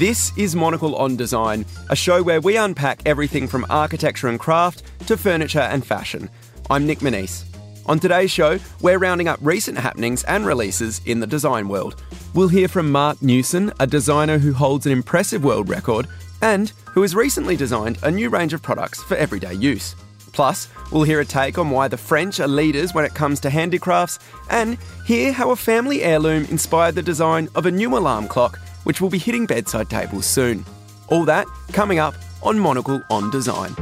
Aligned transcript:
This 0.00 0.32
is 0.38 0.56
Monocle 0.56 0.96
on 0.96 1.14
Design, 1.14 1.66
a 1.90 1.94
show 1.94 2.22
where 2.22 2.40
we 2.40 2.56
unpack 2.56 3.02
everything 3.04 3.46
from 3.46 3.66
architecture 3.68 4.28
and 4.28 4.40
craft 4.40 4.82
to 5.06 5.14
furniture 5.14 5.58
and 5.58 5.86
fashion. 5.86 6.30
I'm 6.70 6.86
Nick 6.86 7.00
Monisse. 7.00 7.44
On 7.84 8.00
today's 8.00 8.30
show, 8.30 8.58
we're 8.80 8.96
rounding 8.96 9.28
up 9.28 9.38
recent 9.42 9.76
happenings 9.76 10.24
and 10.24 10.46
releases 10.46 11.02
in 11.04 11.20
the 11.20 11.26
design 11.26 11.68
world. 11.68 12.02
We'll 12.32 12.48
hear 12.48 12.66
from 12.66 12.90
Marc 12.90 13.20
Newson, 13.20 13.74
a 13.78 13.86
designer 13.86 14.38
who 14.38 14.54
holds 14.54 14.86
an 14.86 14.92
impressive 14.92 15.44
world 15.44 15.68
record 15.68 16.06
and 16.40 16.70
who 16.86 17.02
has 17.02 17.14
recently 17.14 17.54
designed 17.54 17.98
a 18.02 18.10
new 18.10 18.30
range 18.30 18.54
of 18.54 18.62
products 18.62 19.02
for 19.02 19.18
everyday 19.18 19.52
use. 19.52 19.96
Plus, 20.32 20.68
we'll 20.90 21.02
hear 21.02 21.20
a 21.20 21.26
take 21.26 21.58
on 21.58 21.68
why 21.68 21.88
the 21.88 21.98
French 21.98 22.40
are 22.40 22.48
leaders 22.48 22.94
when 22.94 23.04
it 23.04 23.12
comes 23.12 23.38
to 23.40 23.50
handicrafts 23.50 24.18
and 24.48 24.78
hear 25.04 25.30
how 25.30 25.50
a 25.50 25.56
family 25.56 26.02
heirloom 26.02 26.46
inspired 26.46 26.94
the 26.94 27.02
design 27.02 27.50
of 27.54 27.66
a 27.66 27.70
new 27.70 27.98
alarm 27.98 28.28
clock, 28.28 28.58
which 28.84 29.00
will 29.00 29.10
be 29.10 29.18
hitting 29.18 29.46
bedside 29.46 29.90
tables 29.90 30.26
soon. 30.26 30.64
All 31.08 31.24
that 31.24 31.46
coming 31.72 31.98
up 31.98 32.14
on 32.42 32.58
Monocle 32.58 33.02
on 33.10 33.30
Design. 33.30 33.74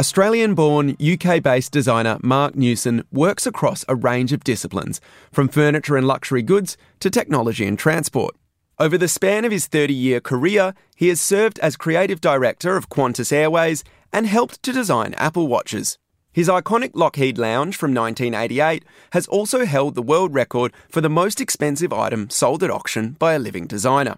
Australian 0.00 0.54
born, 0.54 0.96
UK 0.98 1.42
based 1.42 1.72
designer 1.72 2.18
Marc 2.22 2.56
Newson 2.56 3.04
works 3.12 3.46
across 3.46 3.84
a 3.86 3.94
range 3.94 4.32
of 4.32 4.42
disciplines, 4.42 4.98
from 5.30 5.46
furniture 5.46 5.94
and 5.94 6.06
luxury 6.06 6.40
goods 6.40 6.78
to 7.00 7.10
technology 7.10 7.66
and 7.66 7.78
transport. 7.78 8.34
Over 8.78 8.96
the 8.96 9.08
span 9.08 9.44
of 9.44 9.52
his 9.52 9.66
30 9.66 9.92
year 9.92 10.18
career, 10.18 10.72
he 10.96 11.08
has 11.08 11.20
served 11.20 11.58
as 11.58 11.76
creative 11.76 12.18
director 12.18 12.78
of 12.78 12.88
Qantas 12.88 13.30
Airways 13.30 13.84
and 14.10 14.26
helped 14.26 14.62
to 14.62 14.72
design 14.72 15.12
Apple 15.18 15.48
Watches. 15.48 15.98
His 16.32 16.48
iconic 16.48 16.92
Lockheed 16.94 17.38
Lounge 17.38 17.76
from 17.76 17.92
1988 17.92 18.84
has 19.12 19.26
also 19.26 19.64
held 19.66 19.96
the 19.96 20.02
world 20.02 20.32
record 20.32 20.72
for 20.88 21.00
the 21.00 21.08
most 21.08 21.40
expensive 21.40 21.92
item 21.92 22.30
sold 22.30 22.62
at 22.62 22.70
auction 22.70 23.16
by 23.18 23.32
a 23.32 23.38
living 23.40 23.66
designer. 23.66 24.16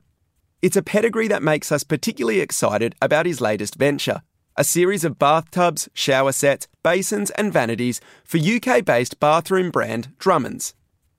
It's 0.60 0.77
a 0.77 0.83
pedigree 0.83 1.28
that 1.28 1.42
makes 1.42 1.72
us 1.72 1.84
particularly 1.84 2.40
excited 2.40 2.94
about 3.00 3.24
his 3.24 3.40
latest 3.40 3.77
venture, 3.77 4.20
a 4.58 4.62
series 4.64 5.05
of 5.05 5.18
bathtubs, 5.18 5.88
shower 5.94 6.33
sets, 6.33 6.68
basins, 6.83 7.30
and 7.30 7.50
vanities 7.50 7.98
for 8.24 8.38
UK 8.38 8.84
based 8.84 9.18
bathroom 9.18 9.70
brand 9.70 10.12
Drummonds. 10.18 10.74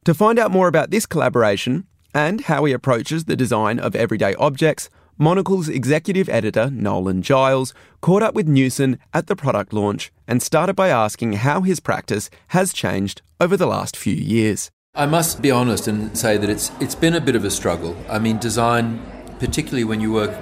To 0.06 0.14
find 0.14 0.38
out 0.38 0.52
more 0.52 0.68
about 0.68 0.92
this 0.92 1.08
collaboration 1.08 1.88
and 2.14 2.42
how 2.42 2.66
he 2.66 2.74
approaches 2.74 3.26
the 3.26 3.36
design 3.36 3.80
of 3.80 3.96
everyday 3.96 4.36
objects, 4.36 4.90
Monocle's 5.18 5.70
executive 5.70 6.28
editor, 6.28 6.72
Nolan 6.72 7.22
Giles, 7.22 7.74
caught 8.02 8.24
up 8.24 8.34
with 8.34 8.48
Newson 8.48 8.98
at 9.14 9.28
the 9.28 9.36
product 9.36 9.72
launch 9.72 10.12
and 10.28 10.42
started 10.42 10.76
by 10.76 10.90
asking 10.90 11.34
how 11.34 11.62
his 11.62 11.80
practice 11.80 12.32
has 12.48 12.74
changed 12.74 13.22
over 13.40 13.56
the 13.56 13.68
last 13.68 13.96
few 13.96 14.16
years. 14.16 14.72
I 14.96 15.06
must 15.06 15.42
be 15.42 15.52
honest 15.52 15.88
and 15.88 16.18
say 16.18 16.38
that 16.38 16.50
it's 16.50 16.72
it's 16.80 16.96
been 16.96 17.14
a 17.14 17.22
bit 17.22 17.36
of 17.36 17.44
a 17.44 17.52
struggle. 17.52 17.96
I 18.10 18.20
mean, 18.20 18.40
design, 18.40 19.02
particularly 19.40 19.84
when 19.84 20.02
you 20.02 20.12
work 20.12 20.36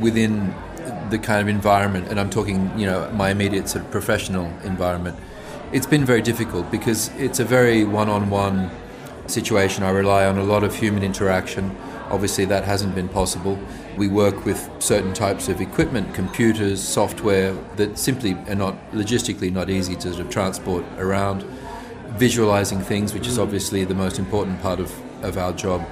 within 0.00 0.54
the 1.10 1.18
kind 1.18 1.40
of 1.40 1.48
environment, 1.48 2.08
and 2.08 2.18
I'm 2.18 2.30
talking, 2.30 2.70
you 2.78 2.86
know, 2.86 3.10
my 3.12 3.30
immediate 3.30 3.68
sort 3.68 3.84
of 3.84 3.90
professional 3.90 4.46
environment, 4.64 5.18
it's 5.72 5.86
been 5.86 6.04
very 6.04 6.22
difficult 6.22 6.70
because 6.70 7.10
it's 7.16 7.38
a 7.38 7.44
very 7.44 7.84
one-on-one 7.84 8.70
situation. 9.26 9.82
I 9.82 9.90
rely 9.90 10.26
on 10.26 10.38
a 10.38 10.44
lot 10.44 10.64
of 10.64 10.74
human 10.74 11.02
interaction. 11.02 11.76
Obviously, 12.10 12.44
that 12.46 12.64
hasn't 12.64 12.94
been 12.94 13.08
possible. 13.08 13.58
We 13.96 14.08
work 14.08 14.44
with 14.44 14.70
certain 14.78 15.14
types 15.14 15.48
of 15.48 15.60
equipment, 15.60 16.14
computers, 16.14 16.82
software 16.82 17.54
that 17.76 17.98
simply 17.98 18.34
are 18.48 18.54
not 18.54 18.74
logistically 18.92 19.50
not 19.50 19.70
easy 19.70 19.94
to 19.96 20.12
sort 20.12 20.20
of 20.20 20.30
transport 20.30 20.84
around. 20.98 21.44
Visualizing 22.18 22.80
things, 22.80 23.14
which 23.14 23.26
is 23.26 23.38
mm. 23.38 23.42
obviously 23.42 23.84
the 23.84 23.94
most 23.94 24.18
important 24.18 24.60
part 24.60 24.80
of, 24.80 24.92
of 25.24 25.38
our 25.38 25.52
job, 25.52 25.86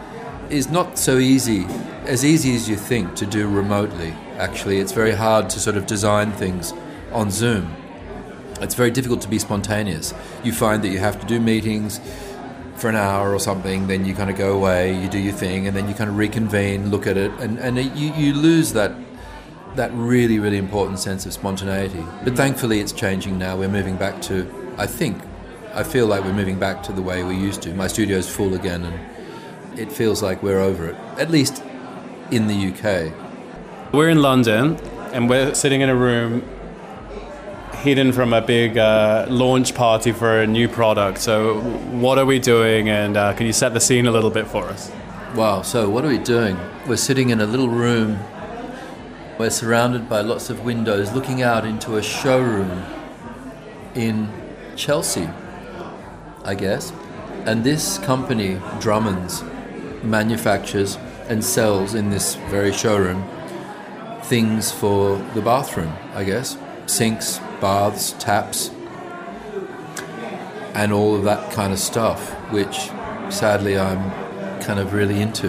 is 0.50 0.70
not 0.70 0.98
so 0.98 1.18
easy, 1.18 1.64
as 2.04 2.24
easy 2.24 2.54
as 2.54 2.68
you 2.68 2.76
think 2.76 3.14
to 3.16 3.26
do 3.26 3.48
remotely. 3.48 4.14
Actually, 4.36 4.78
it's 4.78 4.92
very 4.92 5.12
hard 5.12 5.48
to 5.50 5.58
sort 5.58 5.76
of 5.76 5.86
design 5.86 6.30
things 6.32 6.74
on 7.12 7.30
Zoom. 7.30 7.74
It's 8.60 8.74
very 8.74 8.90
difficult 8.90 9.20
to 9.22 9.28
be 9.28 9.38
spontaneous. 9.38 10.14
You 10.42 10.52
find 10.52 10.82
that 10.84 10.88
you 10.88 10.98
have 10.98 11.18
to 11.20 11.26
do 11.26 11.40
meetings 11.40 12.00
for 12.76 12.88
an 12.88 12.96
hour 12.96 13.32
or 13.32 13.38
something, 13.38 13.86
then 13.86 14.04
you 14.04 14.14
kind 14.14 14.30
of 14.30 14.36
go 14.36 14.54
away, 14.54 15.00
you 15.00 15.08
do 15.08 15.18
your 15.18 15.32
thing, 15.32 15.66
and 15.66 15.76
then 15.76 15.88
you 15.88 15.94
kind 15.94 16.10
of 16.10 16.16
reconvene, 16.16 16.90
look 16.90 17.06
at 17.06 17.16
it, 17.16 17.30
and, 17.40 17.58
and 17.58 17.78
it, 17.78 17.92
you, 17.94 18.12
you 18.14 18.34
lose 18.34 18.72
that 18.72 18.92
that 19.76 19.90
really, 19.92 20.38
really 20.38 20.56
important 20.58 21.00
sense 21.00 21.26
of 21.26 21.32
spontaneity. 21.32 22.04
But 22.22 22.34
mm. 22.34 22.36
thankfully, 22.36 22.78
it's 22.78 22.92
changing 22.92 23.38
now. 23.38 23.56
We're 23.56 23.68
moving 23.68 23.96
back 23.96 24.22
to, 24.22 24.74
I 24.78 24.86
think, 24.86 25.20
I 25.72 25.82
feel 25.82 26.06
like 26.06 26.22
we're 26.22 26.32
moving 26.32 26.58
back 26.60 26.82
to 26.84 26.92
the 26.92 27.02
way 27.02 27.24
we 27.24 27.36
used 27.36 27.62
to. 27.62 27.74
My 27.74 27.88
studio's 27.88 28.28
full 28.28 28.54
again, 28.54 28.84
and 28.84 29.78
it 29.78 29.90
feels 29.90 30.22
like 30.22 30.42
we're 30.42 30.60
over 30.60 30.86
it, 30.86 30.94
at 31.18 31.30
least 31.30 31.62
in 32.30 32.46
the 32.46 32.68
UK. 32.72 33.12
We're 33.92 34.08
in 34.08 34.22
London, 34.22 34.76
and 35.12 35.28
we're 35.28 35.54
sitting 35.54 35.80
in 35.80 35.88
a 35.88 35.96
room 35.96 36.48
hidden 37.84 38.12
from 38.12 38.32
a 38.32 38.40
big 38.40 38.78
uh, 38.78 39.26
launch 39.28 39.74
party 39.74 40.10
for 40.10 40.40
a 40.40 40.46
new 40.46 40.68
product. 40.68 41.18
So, 41.18 41.60
what 41.92 42.18
are 42.18 42.24
we 42.24 42.38
doing? 42.38 42.88
And 42.88 43.14
uh, 43.14 43.34
can 43.34 43.46
you 43.46 43.52
set 43.52 43.74
the 43.74 43.80
scene 43.80 44.06
a 44.06 44.10
little 44.10 44.30
bit 44.30 44.46
for 44.46 44.64
us? 44.64 44.90
Wow, 45.34 45.60
so 45.60 45.90
what 45.90 46.02
are 46.02 46.08
we 46.08 46.16
doing? 46.16 46.56
We're 46.88 46.96
sitting 46.96 47.28
in 47.28 47.42
a 47.42 47.46
little 47.46 47.68
room. 47.68 48.18
We're 49.38 49.50
surrounded 49.50 50.08
by 50.08 50.22
lots 50.22 50.48
of 50.48 50.64
windows 50.64 51.12
looking 51.12 51.42
out 51.42 51.66
into 51.66 51.96
a 51.96 52.02
showroom 52.02 52.82
in 53.94 54.32
Chelsea, 54.76 55.28
I 56.42 56.54
guess. 56.54 56.90
And 57.44 57.64
this 57.64 57.98
company, 57.98 58.54
Drummonds, 58.80 59.42
manufactures 60.02 60.96
and 61.28 61.44
sells 61.44 61.94
in 61.94 62.08
this 62.08 62.36
very 62.48 62.72
showroom 62.72 63.28
things 64.22 64.72
for 64.72 65.18
the 65.34 65.42
bathroom, 65.42 65.92
I 66.14 66.24
guess. 66.24 66.56
Sinks, 66.86 67.40
baths, 67.60 68.12
taps, 68.18 68.70
and 70.74 70.92
all 70.92 71.14
of 71.14 71.24
that 71.24 71.52
kind 71.52 71.72
of 71.72 71.78
stuff, 71.78 72.30
which 72.50 72.90
sadly 73.30 73.78
I'm 73.78 74.10
kind 74.60 74.78
of 74.80 74.92
really 74.92 75.20
into. 75.20 75.48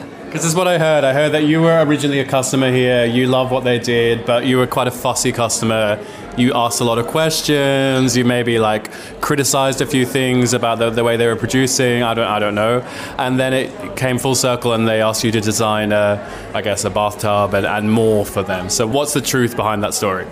Because 0.26 0.42
this 0.42 0.50
is 0.50 0.56
what 0.56 0.66
I 0.66 0.76
heard. 0.76 1.04
I 1.04 1.12
heard 1.12 1.32
that 1.32 1.44
you 1.44 1.62
were 1.62 1.80
originally 1.84 2.18
a 2.18 2.24
customer 2.26 2.72
here. 2.72 3.06
You 3.06 3.28
love 3.28 3.52
what 3.52 3.62
they 3.62 3.78
did, 3.78 4.26
but 4.26 4.44
you 4.44 4.58
were 4.58 4.66
quite 4.66 4.88
a 4.88 4.90
fussy 4.90 5.30
customer. 5.30 6.04
You 6.36 6.52
asked 6.52 6.80
a 6.80 6.84
lot 6.84 6.98
of 6.98 7.06
questions. 7.06 8.16
You 8.16 8.24
maybe 8.24 8.58
like 8.58 8.90
criticized 9.20 9.80
a 9.80 9.86
few 9.86 10.04
things 10.04 10.52
about 10.52 10.80
the, 10.80 10.90
the 10.90 11.04
way 11.04 11.16
they 11.16 11.28
were 11.28 11.36
producing. 11.36 12.02
I 12.02 12.12
don't, 12.12 12.26
I 12.26 12.40
don't 12.40 12.56
know. 12.56 12.80
And 13.18 13.38
then 13.38 13.52
it 13.52 13.96
came 13.96 14.18
full 14.18 14.34
circle, 14.34 14.72
and 14.72 14.88
they 14.88 15.00
asked 15.00 15.22
you 15.22 15.30
to 15.30 15.40
design, 15.40 15.92
a, 15.92 16.28
I 16.52 16.60
guess, 16.60 16.84
a 16.84 16.90
bathtub 16.90 17.54
and, 17.54 17.64
and 17.64 17.92
more 17.92 18.26
for 18.26 18.42
them. 18.42 18.68
So, 18.68 18.84
what's 18.84 19.14
the 19.14 19.22
truth 19.22 19.54
behind 19.54 19.84
that 19.84 19.94
story? 19.94 20.26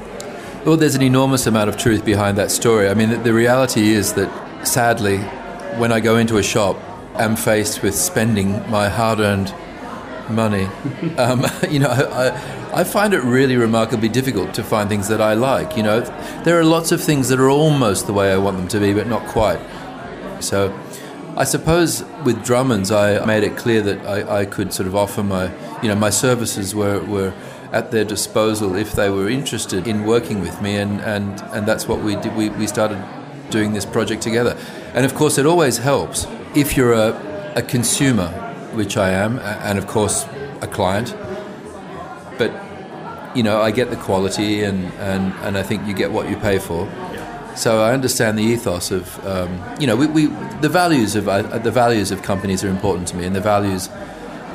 Well, 0.64 0.78
there's 0.78 0.94
an 0.94 1.02
enormous 1.02 1.46
amount 1.46 1.68
of 1.68 1.76
truth 1.76 2.06
behind 2.06 2.38
that 2.38 2.50
story. 2.50 2.88
I 2.88 2.94
mean, 2.94 3.10
the, 3.10 3.16
the 3.18 3.34
reality 3.34 3.90
is 3.90 4.14
that 4.14 4.66
sadly, 4.66 5.18
when 5.76 5.92
I 5.92 6.00
go 6.00 6.16
into 6.16 6.38
a 6.38 6.42
shop, 6.42 6.78
I'm 7.16 7.36
faced 7.36 7.82
with 7.82 7.94
spending 7.94 8.70
my 8.70 8.88
hard-earned 8.88 9.52
money. 10.30 10.64
um, 11.18 11.44
you 11.70 11.80
know, 11.80 11.90
I, 11.90 12.80
I 12.80 12.82
find 12.82 13.12
it 13.12 13.20
really 13.20 13.58
remarkably 13.58 14.08
difficult 14.08 14.54
to 14.54 14.64
find 14.64 14.88
things 14.88 15.06
that 15.08 15.20
I 15.20 15.34
like. 15.34 15.76
You 15.76 15.82
know, 15.82 16.00
there 16.44 16.58
are 16.58 16.64
lots 16.64 16.92
of 16.92 17.02
things 17.02 17.28
that 17.28 17.38
are 17.38 17.50
almost 17.50 18.06
the 18.06 18.14
way 18.14 18.32
I 18.32 18.38
want 18.38 18.56
them 18.56 18.68
to 18.68 18.80
be, 18.80 18.94
but 18.94 19.06
not 19.06 19.26
quite. 19.28 19.60
So, 20.40 20.74
I 21.36 21.44
suppose 21.44 22.04
with 22.24 22.42
Drummonds, 22.42 22.90
I 22.90 23.22
made 23.26 23.42
it 23.42 23.58
clear 23.58 23.82
that 23.82 24.06
I, 24.06 24.40
I 24.40 24.44
could 24.46 24.72
sort 24.72 24.86
of 24.86 24.96
offer 24.96 25.22
my, 25.22 25.52
you 25.82 25.88
know, 25.88 25.94
my 25.94 26.10
services 26.10 26.74
were, 26.74 27.00
were 27.00 27.34
at 27.74 27.90
their 27.90 28.04
disposal 28.04 28.76
if 28.76 28.92
they 28.92 29.10
were 29.10 29.28
interested 29.28 29.88
in 29.88 30.04
working 30.04 30.40
with 30.40 30.62
me, 30.62 30.76
and, 30.76 31.00
and, 31.00 31.42
and 31.52 31.66
that's 31.66 31.88
what 31.88 32.00
we 32.00 32.14
did. 32.14 32.34
We, 32.36 32.48
we 32.50 32.68
started 32.68 33.02
doing 33.50 33.72
this 33.74 33.84
project 33.84 34.22
together. 34.22 34.56
And 34.94 35.04
of 35.04 35.14
course, 35.14 35.38
it 35.38 35.44
always 35.44 35.78
helps 35.78 36.26
if 36.54 36.76
you're 36.76 36.92
a, 36.92 37.10
a 37.56 37.62
consumer, 37.62 38.28
which 38.74 38.96
I 38.96 39.10
am, 39.10 39.40
and 39.40 39.76
of 39.76 39.88
course, 39.88 40.24
a 40.60 40.68
client. 40.68 41.16
But, 42.38 42.52
you 43.36 43.42
know, 43.42 43.60
I 43.60 43.72
get 43.72 43.90
the 43.90 43.96
quality, 43.96 44.62
and, 44.62 44.84
and, 44.94 45.32
and 45.42 45.58
I 45.58 45.64
think 45.64 45.84
you 45.88 45.94
get 45.94 46.12
what 46.12 46.30
you 46.30 46.36
pay 46.36 46.60
for. 46.60 46.88
So 47.56 47.82
I 47.82 47.92
understand 47.92 48.38
the 48.38 48.42
ethos 48.42 48.92
of, 48.92 49.26
um, 49.26 49.60
you 49.80 49.88
know, 49.88 49.96
we, 49.96 50.06
we, 50.06 50.26
the 50.60 50.68
values 50.68 51.16
of 51.16 51.28
uh, 51.28 51.42
the 51.58 51.70
values 51.72 52.12
of 52.12 52.22
companies 52.22 52.62
are 52.62 52.70
important 52.70 53.08
to 53.08 53.16
me, 53.16 53.26
and 53.26 53.34
the 53.34 53.40
values 53.40 53.88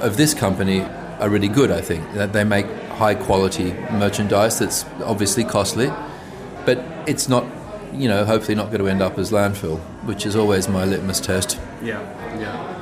of 0.01 0.15
this 0.15 0.33
company 0.33 0.81
are 1.19 1.29
really 1.29 1.49
good. 1.49 1.69
I 1.69 1.81
think 1.81 2.13
that 2.13 2.31
they 2.31 2.45
make 2.45 2.65
high 2.99 3.15
quality 3.15 3.71
merchandise 3.93 4.59
that's 4.59 4.83
obviously 5.05 5.45
costly, 5.45 5.87
but 6.65 6.77
it's 7.07 7.29
not, 7.29 7.45
you 7.93 8.09
know, 8.09 8.25
hopefully 8.25 8.55
not 8.55 8.67
going 8.67 8.81
to 8.81 8.87
end 8.89 9.01
up 9.01 9.17
as 9.17 9.31
landfill, 9.31 9.79
which 10.03 10.25
is 10.25 10.35
always 10.35 10.67
my 10.67 10.83
litmus 10.83 11.21
test. 11.21 11.57
Yeah, 11.81 12.01
yeah. 12.37 12.75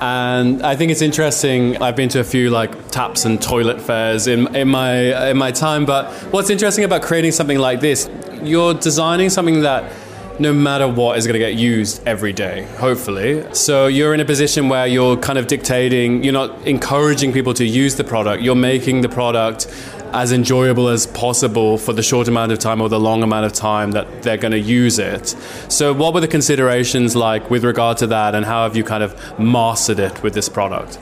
And 0.00 0.62
I 0.62 0.76
think 0.76 0.90
it's 0.92 1.02
interesting. 1.02 1.80
I've 1.82 1.96
been 1.96 2.08
to 2.10 2.20
a 2.20 2.24
few 2.24 2.50
like 2.50 2.90
taps 2.90 3.24
and 3.24 3.40
toilet 3.40 3.80
fairs 3.80 4.26
in, 4.26 4.54
in 4.54 4.68
my 4.68 5.30
in 5.30 5.36
my 5.38 5.50
time. 5.50 5.86
But 5.86 6.12
what's 6.32 6.50
interesting 6.50 6.84
about 6.84 7.02
creating 7.02 7.32
something 7.32 7.58
like 7.58 7.80
this, 7.80 8.08
you're 8.42 8.74
designing 8.74 9.30
something 9.30 9.62
that 9.62 9.92
no 10.38 10.52
matter 10.52 10.86
what 10.86 11.18
is 11.18 11.26
going 11.26 11.34
to 11.34 11.38
get 11.38 11.54
used 11.54 12.06
every 12.06 12.32
day, 12.32 12.62
hopefully. 12.76 13.44
So 13.54 13.86
you're 13.86 14.14
in 14.14 14.20
a 14.20 14.24
position 14.24 14.68
where 14.68 14.86
you're 14.86 15.16
kind 15.16 15.38
of 15.38 15.46
dictating, 15.46 16.22
you're 16.22 16.32
not 16.32 16.66
encouraging 16.66 17.32
people 17.32 17.54
to 17.54 17.64
use 17.64 17.96
the 17.96 18.04
product, 18.04 18.42
you're 18.42 18.54
making 18.54 19.00
the 19.00 19.08
product 19.08 19.66
as 20.12 20.32
enjoyable 20.32 20.88
as 20.88 21.06
possible 21.06 21.76
for 21.76 21.92
the 21.92 22.02
short 22.02 22.28
amount 22.28 22.52
of 22.52 22.58
time 22.58 22.80
or 22.80 22.88
the 22.88 23.00
long 23.00 23.22
amount 23.22 23.44
of 23.44 23.52
time 23.52 23.90
that 23.92 24.22
they're 24.22 24.36
going 24.36 24.52
to 24.52 24.58
use 24.58 24.98
it. 24.98 25.28
So, 25.68 25.92
what 25.92 26.14
were 26.14 26.20
the 26.20 26.28
considerations 26.28 27.14
like 27.14 27.50
with 27.50 27.64
regard 27.64 27.98
to 27.98 28.06
that, 28.06 28.34
and 28.34 28.46
how 28.46 28.62
have 28.62 28.76
you 28.76 28.84
kind 28.84 29.02
of 29.02 29.38
mastered 29.38 29.98
it 29.98 30.22
with 30.22 30.34
this 30.34 30.48
product? 30.48 30.98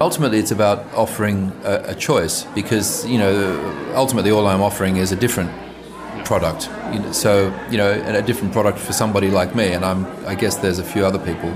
Ultimately, 0.00 0.38
it's 0.38 0.50
about 0.50 0.84
offering 0.94 1.52
a, 1.64 1.90
a 1.90 1.94
choice 1.94 2.44
because, 2.54 3.06
you 3.06 3.18
know, 3.18 3.92
ultimately 3.94 4.30
all 4.30 4.46
I'm 4.46 4.62
offering 4.62 4.96
is 4.96 5.12
a 5.12 5.16
different 5.16 5.50
product. 6.24 6.68
You 6.92 7.00
know, 7.00 7.12
so, 7.12 7.54
you 7.70 7.78
know, 7.78 7.90
a 7.90 8.22
different 8.22 8.52
product 8.52 8.78
for 8.78 8.92
somebody 8.92 9.30
like 9.30 9.54
me, 9.54 9.72
and 9.72 9.84
I'm, 9.84 10.06
I 10.26 10.34
guess 10.34 10.56
there's 10.56 10.78
a 10.78 10.84
few 10.84 11.04
other 11.04 11.18
people 11.18 11.52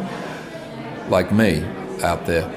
like 1.08 1.32
me 1.32 1.64
out 2.02 2.26
there 2.26 2.50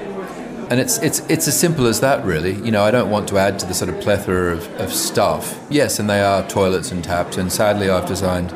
and 0.70 0.78
it's 0.78 0.98
it's 0.98 1.18
it's 1.28 1.48
as 1.48 1.58
simple 1.58 1.86
as 1.86 2.00
that, 2.00 2.24
really. 2.24 2.54
You 2.54 2.70
know, 2.70 2.84
I 2.84 2.92
don't 2.92 3.10
want 3.10 3.28
to 3.30 3.38
add 3.38 3.58
to 3.58 3.66
the 3.66 3.74
sort 3.74 3.90
of 3.90 4.00
plethora 4.00 4.52
of, 4.52 4.68
of 4.80 4.92
stuff. 4.92 5.58
Yes, 5.68 5.98
and 5.98 6.08
they 6.08 6.20
are 6.20 6.46
toilets 6.48 6.92
and 6.92 7.02
taps, 7.02 7.36
and 7.36 7.52
sadly, 7.52 7.90
I've 7.90 8.06
designed. 8.06 8.54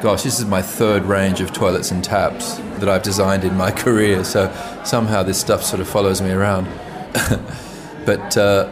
Gosh, 0.00 0.22
this 0.22 0.40
is 0.40 0.46
my 0.46 0.62
third 0.62 1.04
range 1.04 1.40
of 1.40 1.52
toilets 1.52 1.92
and 1.92 2.02
taps 2.02 2.56
that 2.80 2.88
I've 2.88 3.04
designed 3.04 3.44
in 3.44 3.56
my 3.56 3.70
career. 3.84 4.24
So 4.24 4.50
somehow 4.84 5.22
this 5.22 5.38
stuff 5.38 5.62
sort 5.62 5.80
of 5.80 5.88
follows 5.88 6.20
me 6.20 6.30
around. 6.30 6.66
but 8.06 8.36
uh, 8.36 8.68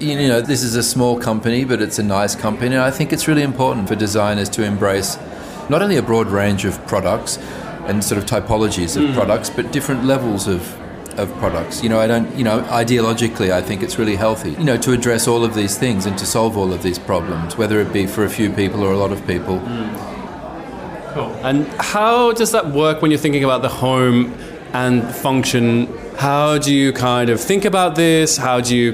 you 0.00 0.28
know, 0.28 0.40
this 0.40 0.62
is 0.62 0.74
a 0.76 0.82
small 0.82 1.18
company, 1.18 1.64
but 1.64 1.82
it's 1.82 1.98
a 1.98 2.02
nice 2.02 2.34
company. 2.34 2.74
And 2.74 2.82
I 2.82 2.90
think 2.90 3.12
it's 3.12 3.28
really 3.28 3.42
important 3.42 3.88
for 3.88 3.94
designers 3.94 4.48
to 4.50 4.62
embrace 4.64 5.18
not 5.68 5.82
only 5.82 5.96
a 5.96 6.02
broad 6.02 6.28
range 6.28 6.64
of 6.64 6.84
products 6.86 7.38
and 7.86 8.02
sort 8.04 8.18
of 8.18 8.26
typologies 8.26 8.96
of 8.96 9.10
mm. 9.10 9.14
products, 9.14 9.50
but 9.50 9.72
different 9.72 10.04
levels 10.04 10.46
of 10.46 10.76
of 11.18 11.34
products. 11.38 11.82
You 11.82 11.88
know, 11.88 11.98
I 11.98 12.06
don't, 12.06 12.32
you 12.36 12.44
know, 12.44 12.60
ideologically, 12.62 13.50
I 13.50 13.60
think 13.60 13.82
it's 13.82 13.98
really 13.98 14.14
healthy, 14.14 14.52
you 14.52 14.64
know, 14.64 14.76
to 14.78 14.92
address 14.92 15.26
all 15.26 15.44
of 15.44 15.54
these 15.54 15.76
things 15.76 16.06
and 16.06 16.16
to 16.16 16.24
solve 16.24 16.56
all 16.56 16.72
of 16.72 16.82
these 16.82 16.98
problems, 16.98 17.56
whether 17.56 17.80
it 17.80 17.92
be 17.92 18.06
for 18.06 18.24
a 18.24 18.30
few 18.30 18.50
people 18.50 18.84
or 18.84 18.92
a 18.92 18.96
lot 18.96 19.10
of 19.10 19.26
people. 19.26 19.58
Mm. 19.58 21.14
Cool. 21.14 21.34
And 21.42 21.66
how 21.80 22.32
does 22.32 22.52
that 22.52 22.68
work 22.68 23.02
when 23.02 23.10
you're 23.10 23.18
thinking 23.18 23.44
about 23.44 23.62
the 23.62 23.68
home 23.68 24.32
and 24.72 25.04
function? 25.12 25.86
How 26.18 26.58
do 26.58 26.72
you 26.72 26.92
kind 26.92 27.30
of 27.30 27.40
think 27.40 27.64
about 27.64 27.96
this? 27.96 28.36
How 28.36 28.60
do 28.60 28.76
you 28.76 28.92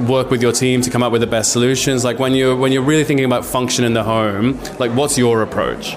work 0.00 0.30
with 0.30 0.42
your 0.42 0.52
team 0.52 0.80
to 0.82 0.90
come 0.90 1.02
up 1.02 1.12
with 1.12 1.20
the 1.20 1.26
best 1.26 1.52
solutions? 1.52 2.04
Like 2.04 2.18
when 2.18 2.34
you're 2.34 2.56
when 2.56 2.72
you're 2.72 2.82
really 2.82 3.04
thinking 3.04 3.24
about 3.24 3.44
function 3.44 3.84
in 3.84 3.94
the 3.94 4.04
home, 4.04 4.58
like 4.78 4.90
what's 4.92 5.16
your 5.18 5.42
approach? 5.42 5.96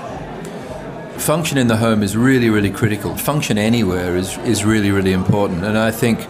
function 1.18 1.58
in 1.58 1.68
the 1.68 1.78
home 1.78 2.04
is 2.04 2.16
really, 2.16 2.50
really 2.50 2.70
critical. 2.70 3.16
Function 3.16 3.58
anywhere 3.58 4.16
is, 4.16 4.38
is 4.40 4.64
really, 4.66 4.92
really 4.92 5.14
important. 5.14 5.64
And 5.64 5.78
I 5.78 5.92
think, 5.92 6.28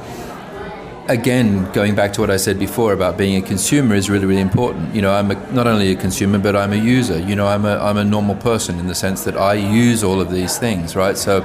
again, 1.09 1.69
going 1.71 1.95
back 1.95 2.13
to 2.13 2.21
what 2.21 2.29
I 2.29 2.37
said 2.37 2.59
before 2.59 2.93
about 2.93 3.17
being 3.17 3.35
a 3.35 3.45
consumer 3.45 3.95
is 3.95 4.09
really, 4.09 4.25
really 4.25 4.41
important. 4.41 4.95
You 4.95 5.01
know, 5.01 5.11
I'm 5.11 5.31
a, 5.31 5.51
not 5.51 5.67
only 5.67 5.91
a 5.91 5.95
consumer, 5.95 6.39
but 6.39 6.55
I'm 6.55 6.71
a 6.71 6.77
user. 6.77 7.19
You 7.19 7.35
know, 7.35 7.47
I'm 7.47 7.65
a, 7.65 7.77
I'm 7.77 7.97
a 7.97 8.05
normal 8.05 8.35
person 8.35 8.79
in 8.79 8.87
the 8.87 8.95
sense 8.95 9.23
that 9.25 9.35
I 9.35 9.55
use 9.55 10.03
all 10.03 10.21
of 10.21 10.31
these 10.31 10.57
things, 10.57 10.95
right? 10.95 11.17
So 11.17 11.43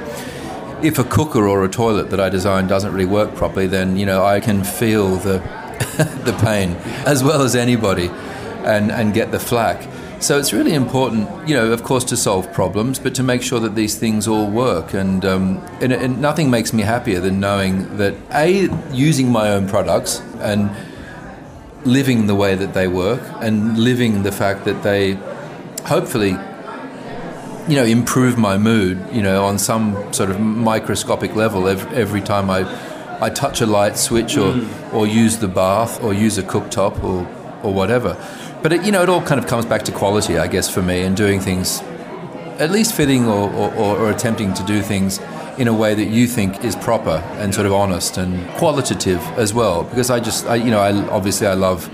if 0.83 0.99
a 0.99 1.05
cooker 1.05 1.49
or 1.49 1.65
a 1.65 1.69
toilet 1.69 2.11
that 2.11 2.21
I 2.21 2.29
design 2.29 2.67
doesn't 2.67 2.93
really 2.93 3.07
work 3.07 3.35
properly, 3.35 3.67
then, 3.67 3.97
you 3.97 4.07
know, 4.07 4.25
I 4.25 4.41
can 4.41 4.65
feel 4.65 5.17
the, 5.17 5.39
the 6.25 6.39
pain 6.43 6.73
as 7.07 7.25
well 7.25 7.43
as 7.43 7.57
anybody 7.57 8.09
and, 8.65 8.91
and 8.91 9.15
get 9.15 9.33
the 9.33 9.41
flack. 9.41 9.89
So 10.21 10.39
it's 10.39 10.53
really 10.53 10.75
important, 10.75 11.49
you 11.49 11.55
know, 11.55 11.73
of 11.73 11.83
course, 11.83 12.05
to 12.05 12.17
solve 12.17 12.53
problems, 12.53 12.99
but 12.99 13.15
to 13.15 13.23
make 13.23 13.43
sure 13.43 13.59
that 13.61 13.75
these 13.75 13.97
things 13.97 14.29
all 14.29 14.51
work. 14.51 14.93
And, 14.93 15.25
um, 15.25 15.67
and, 15.81 15.93
and 15.93 16.21
nothing 16.21 16.51
makes 16.51 16.75
me 16.75 16.83
happier 16.83 17.21
than 17.21 17.41
knowing 17.41 17.97
that 17.97 18.15
a 18.31 18.69
using 18.93 19.33
my 19.33 19.49
own 19.51 19.67
products 19.67 20.21
and 20.41 20.71
living 21.87 22.27
the 22.27 22.35
way 22.35 22.55
that 22.55 22.75
they 22.75 22.87
work, 22.87 23.23
and 23.41 23.79
living 23.79 24.23
the 24.23 24.33
fact 24.33 24.67
that 24.67 24.83
they 24.83 25.15
hopefully 25.87 26.37
you 27.69 27.77
know 27.77 27.85
improve 27.85 28.37
my 28.37 28.59
mood 28.59 29.03
you 29.13 29.23
know 29.23 29.45
on 29.45 29.59
some 29.59 30.13
sort 30.13 30.31
of 30.31 30.41
microscopic 30.41 31.35
level 31.37 31.69
every, 31.69 31.97
every 31.97 32.21
time 32.21 32.51
I 32.51 32.65
I 33.21 33.31
touch 33.31 33.61
a 33.61 33.67
light 33.67 33.97
switch 33.97 34.37
or 34.37 34.53
mm. 34.53 34.95
or 34.95 35.07
use 35.07 35.39
the 35.39 35.49
bath 35.49 36.03
or 36.03 36.13
use 36.13 36.39
a 36.39 36.43
cooktop 36.43 37.03
or 37.03 37.27
or 37.63 37.75
whatever 37.75 38.17
but 38.63 38.75
it, 38.75 38.85
you 38.85 38.93
know, 38.93 39.03
it 39.03 39.09
all 39.09 39.23
kind 39.23 39.41
of 39.41 39.47
comes 39.47 39.65
back 39.65 39.85
to 39.85 39.93
quality, 39.93 40.37
I 40.37 40.47
guess, 40.47 40.69
for 40.69 40.83
me, 40.83 41.03
and 41.03 41.17
doing 41.17 41.41
things, 41.41 41.81
at 42.59 42.71
least 42.71 42.95
fitting 42.95 43.27
or, 43.27 43.51
or, 43.51 43.99
or 43.99 44.11
attempting 44.11 44.53
to 44.55 44.65
do 44.65 44.83
things 44.83 45.19
in 45.57 45.67
a 45.67 45.73
way 45.73 45.95
that 45.95 46.05
you 46.05 46.27
think 46.27 46.63
is 46.63 46.77
proper 46.77 47.23
and 47.39 47.55
sort 47.55 47.67
of 47.67 47.73
honest 47.73 48.19
and 48.19 48.49
qualitative 48.57 49.21
as 49.39 49.55
well. 49.55 49.85
Because 49.85 50.11
I 50.11 50.21
just, 50.21 50.47
I, 50.47 50.57
you 50.57 50.71
know, 50.71 50.81
I 50.81 50.93
obviously 51.09 51.47
I 51.47 51.55
love, 51.55 51.89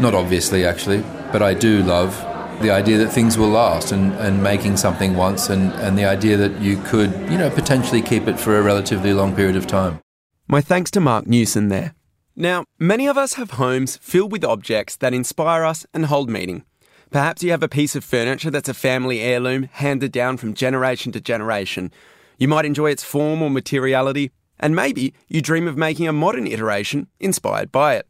not 0.00 0.14
obviously 0.14 0.66
actually, 0.66 1.04
but 1.30 1.42
I 1.42 1.54
do 1.54 1.82
love 1.82 2.20
the 2.60 2.70
idea 2.70 2.98
that 2.98 3.10
things 3.10 3.36
will 3.36 3.48
last 3.48 3.92
and, 3.92 4.12
and 4.14 4.42
making 4.42 4.76
something 4.76 5.14
once 5.16 5.50
and, 5.50 5.72
and 5.74 5.98
the 5.98 6.04
idea 6.04 6.36
that 6.36 6.60
you 6.60 6.76
could, 6.82 7.12
you 7.30 7.38
know, 7.38 7.50
potentially 7.50 8.02
keep 8.02 8.26
it 8.26 8.38
for 8.38 8.58
a 8.58 8.62
relatively 8.62 9.12
long 9.12 9.34
period 9.34 9.56
of 9.56 9.66
time. 9.66 10.00
My 10.48 10.60
thanks 10.60 10.90
to 10.92 11.00
Marc 11.00 11.26
Newson 11.26 11.68
there. 11.68 11.94
Now, 12.34 12.64
many 12.78 13.06
of 13.06 13.16
us 13.16 13.34
have 13.34 13.52
homes 13.52 13.96
filled 13.96 14.32
with 14.32 14.44
objects 14.44 14.96
that 14.96 15.14
inspire 15.14 15.64
us 15.64 15.86
and 15.92 16.06
hold 16.06 16.30
meaning. 16.30 16.64
Perhaps 17.10 17.42
you 17.42 17.50
have 17.50 17.62
a 17.62 17.68
piece 17.68 17.96
of 17.96 18.04
furniture 18.04 18.50
that's 18.50 18.68
a 18.68 18.74
family 18.74 19.20
heirloom 19.20 19.68
handed 19.72 20.12
down 20.12 20.36
from 20.36 20.54
generation 20.54 21.12
to 21.12 21.20
generation. 21.20 21.90
You 22.38 22.48
might 22.48 22.64
enjoy 22.64 22.90
its 22.90 23.04
form 23.04 23.42
or 23.42 23.50
materiality, 23.50 24.32
and 24.58 24.76
maybe 24.76 25.14
you 25.28 25.40
dream 25.40 25.66
of 25.68 25.76
making 25.76 26.08
a 26.08 26.12
modern 26.12 26.46
iteration 26.46 27.06
inspired 27.20 27.72
by 27.72 27.96
it. 27.96 28.06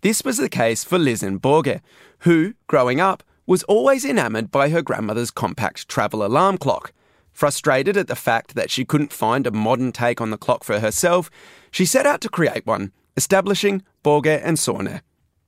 This 0.00 0.24
was 0.24 0.38
the 0.38 0.48
case 0.48 0.84
for 0.84 0.98
Lizen 0.98 1.40
Borge, 1.40 1.80
who, 2.20 2.54
growing 2.66 3.00
up, 3.00 3.22
was 3.48 3.62
always 3.62 4.04
enamoured 4.04 4.50
by 4.50 4.68
her 4.68 4.82
grandmother's 4.82 5.30
compact 5.30 5.88
travel 5.88 6.22
alarm 6.22 6.58
clock. 6.58 6.92
Frustrated 7.32 7.96
at 7.96 8.06
the 8.06 8.14
fact 8.14 8.54
that 8.54 8.70
she 8.70 8.84
couldn't 8.84 9.10
find 9.10 9.46
a 9.46 9.50
modern 9.50 9.90
take 9.90 10.20
on 10.20 10.28
the 10.30 10.36
clock 10.36 10.64
for 10.64 10.80
herself, 10.80 11.30
she 11.70 11.86
set 11.86 12.04
out 12.04 12.20
to 12.20 12.28
create 12.28 12.66
one 12.66 12.92
establishing 13.16 13.82
Borge 14.04 14.40
and 14.44 14.58
Sorne. 14.58 15.00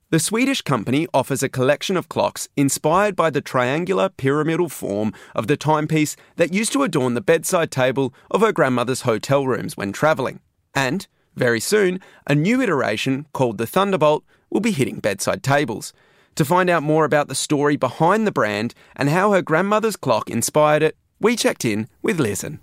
The 0.09 0.19
Swedish 0.19 0.61
company 0.63 1.07
offers 1.13 1.43
a 1.43 1.47
collection 1.47 1.95
of 1.95 2.09
clocks 2.09 2.49
inspired 2.57 3.15
by 3.15 3.29
the 3.29 3.39
triangular 3.39 4.09
pyramidal 4.09 4.67
form 4.67 5.13
of 5.35 5.45
the 5.45 5.55
timepiece 5.55 6.17
that 6.37 6.53
used 6.53 6.73
to 6.73 6.83
adorn 6.83 7.13
the 7.13 7.21
bedside 7.21 7.71
table 7.71 8.13
of 8.31 8.41
her 8.41 8.51
grandmother's 8.51 9.01
hotel 9.01 9.45
rooms 9.45 9.77
when 9.77 9.93
travelling. 9.93 10.39
And, 10.73 11.07
very 11.35 11.59
soon, 11.59 11.99
a 12.27 12.33
new 12.33 12.61
iteration 12.61 13.27
called 13.31 13.59
the 13.59 13.67
Thunderbolt 13.67 14.25
will 14.49 14.59
be 14.59 14.71
hitting 14.71 14.99
bedside 14.99 15.43
tables. 15.43 15.93
To 16.35 16.45
find 16.45 16.69
out 16.69 16.83
more 16.83 17.05
about 17.05 17.27
the 17.27 17.35
story 17.35 17.75
behind 17.75 18.25
the 18.25 18.31
brand 18.31 18.73
and 18.95 19.09
how 19.09 19.33
her 19.33 19.41
grandmother's 19.41 19.97
clock 19.97 20.29
inspired 20.29 20.81
it, 20.81 20.95
we 21.19 21.35
checked 21.35 21.65
in 21.65 21.87
with 22.01 22.19
Lizen. 22.19 22.59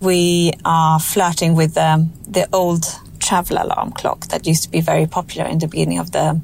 We 0.00 0.52
are 0.64 0.98
flirting 0.98 1.54
with 1.54 1.76
um, 1.76 2.12
the 2.26 2.48
old 2.52 2.84
travel 3.18 3.58
alarm 3.58 3.92
clock 3.92 4.28
that 4.28 4.46
used 4.46 4.62
to 4.62 4.70
be 4.70 4.80
very 4.80 5.06
popular 5.06 5.46
in 5.46 5.58
the 5.58 5.68
beginning 5.68 5.98
of 5.98 6.12
the 6.12 6.40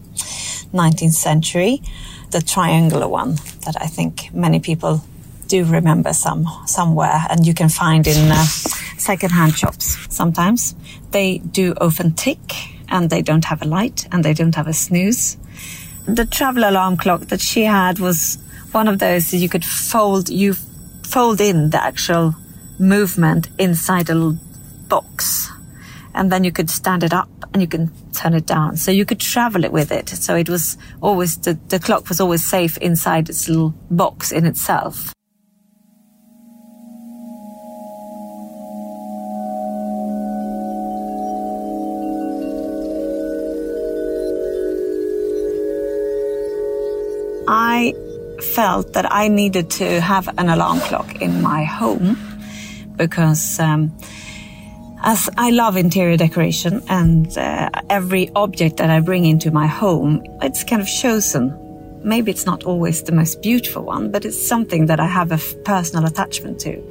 19th 0.74 1.14
century, 1.14 1.82
the 2.30 2.42
triangular 2.42 3.08
one 3.08 3.36
that 3.64 3.76
I 3.80 3.86
think 3.86 4.32
many 4.34 4.60
people 4.60 5.02
do 5.48 5.64
remember 5.64 6.12
some 6.12 6.46
somewhere, 6.66 7.24
and 7.30 7.46
you 7.46 7.54
can 7.54 7.68
find 7.68 8.06
in 8.06 8.30
uh, 8.30 8.44
secondhand 8.98 9.56
shops 9.56 9.96
sometimes. 10.14 10.74
They 11.12 11.38
do 11.38 11.74
often 11.80 12.12
tick, 12.12 12.54
and 12.88 13.10
they 13.10 13.22
don't 13.22 13.44
have 13.46 13.62
a 13.62 13.64
light, 13.64 14.06
and 14.12 14.24
they 14.24 14.34
don't 14.34 14.54
have 14.54 14.66
a 14.66 14.72
snooze. 14.72 15.36
The 16.06 16.24
travel 16.24 16.68
alarm 16.68 16.96
clock 16.96 17.22
that 17.28 17.40
she 17.40 17.64
had 17.64 17.98
was 17.98 18.38
one 18.72 18.86
of 18.86 18.98
those 19.00 19.30
that 19.30 19.38
you 19.38 19.48
could 19.48 19.64
fold. 19.64 20.28
You 20.28 20.54
fold 21.02 21.40
in 21.40 21.70
the 21.70 21.82
actual 21.82 22.34
movement 22.78 23.48
inside 23.58 24.08
a 24.08 24.14
little 24.14 24.38
box 24.88 25.50
and 26.14 26.30
then 26.30 26.44
you 26.44 26.52
could 26.52 26.70
stand 26.70 27.02
it 27.02 27.12
up 27.12 27.28
and 27.52 27.60
you 27.60 27.68
can 27.68 27.90
turn 28.12 28.34
it 28.34 28.46
down. 28.46 28.76
So 28.76 28.90
you 28.90 29.04
could 29.04 29.20
travel 29.20 29.64
it 29.64 29.72
with 29.72 29.90
it. 29.92 30.08
So 30.08 30.36
it 30.36 30.48
was 30.48 30.78
always, 31.00 31.38
the, 31.38 31.58
the 31.68 31.78
clock 31.78 32.08
was 32.08 32.20
always 32.20 32.44
safe 32.44 32.76
inside 32.78 33.28
its 33.28 33.48
little 33.48 33.74
box 33.90 34.32
in 34.32 34.46
itself. 34.46 35.12
I 47.48 47.94
felt 48.54 48.92
that 48.92 49.10
I 49.10 49.28
needed 49.28 49.70
to 49.70 50.00
have 50.00 50.28
an 50.38 50.48
alarm 50.48 50.80
clock 50.80 51.20
in 51.22 51.42
my 51.42 51.64
home 51.64 52.16
because 52.96 53.58
um, 53.58 53.96
as 55.02 55.28
I 55.36 55.50
love 55.50 55.76
interior 55.76 56.16
decoration 56.16 56.82
and 56.88 57.36
uh, 57.36 57.70
every 57.90 58.30
object 58.34 58.78
that 58.78 58.90
I 58.90 59.00
bring 59.00 59.24
into 59.24 59.50
my 59.50 59.66
home, 59.66 60.24
it's 60.42 60.64
kind 60.64 60.82
of 60.82 60.88
chosen 60.88 61.62
maybe 62.06 62.30
it's 62.30 62.46
not 62.46 62.64
always 62.64 63.02
the 63.02 63.12
most 63.12 63.42
beautiful 63.42 63.82
one, 63.82 64.10
but 64.10 64.24
it's 64.24 64.40
something 64.40 64.86
that 64.86 65.00
I 65.00 65.06
have 65.06 65.32
a 65.32 65.38
personal 65.64 66.06
attachment 66.06 66.60
to. 66.60 66.82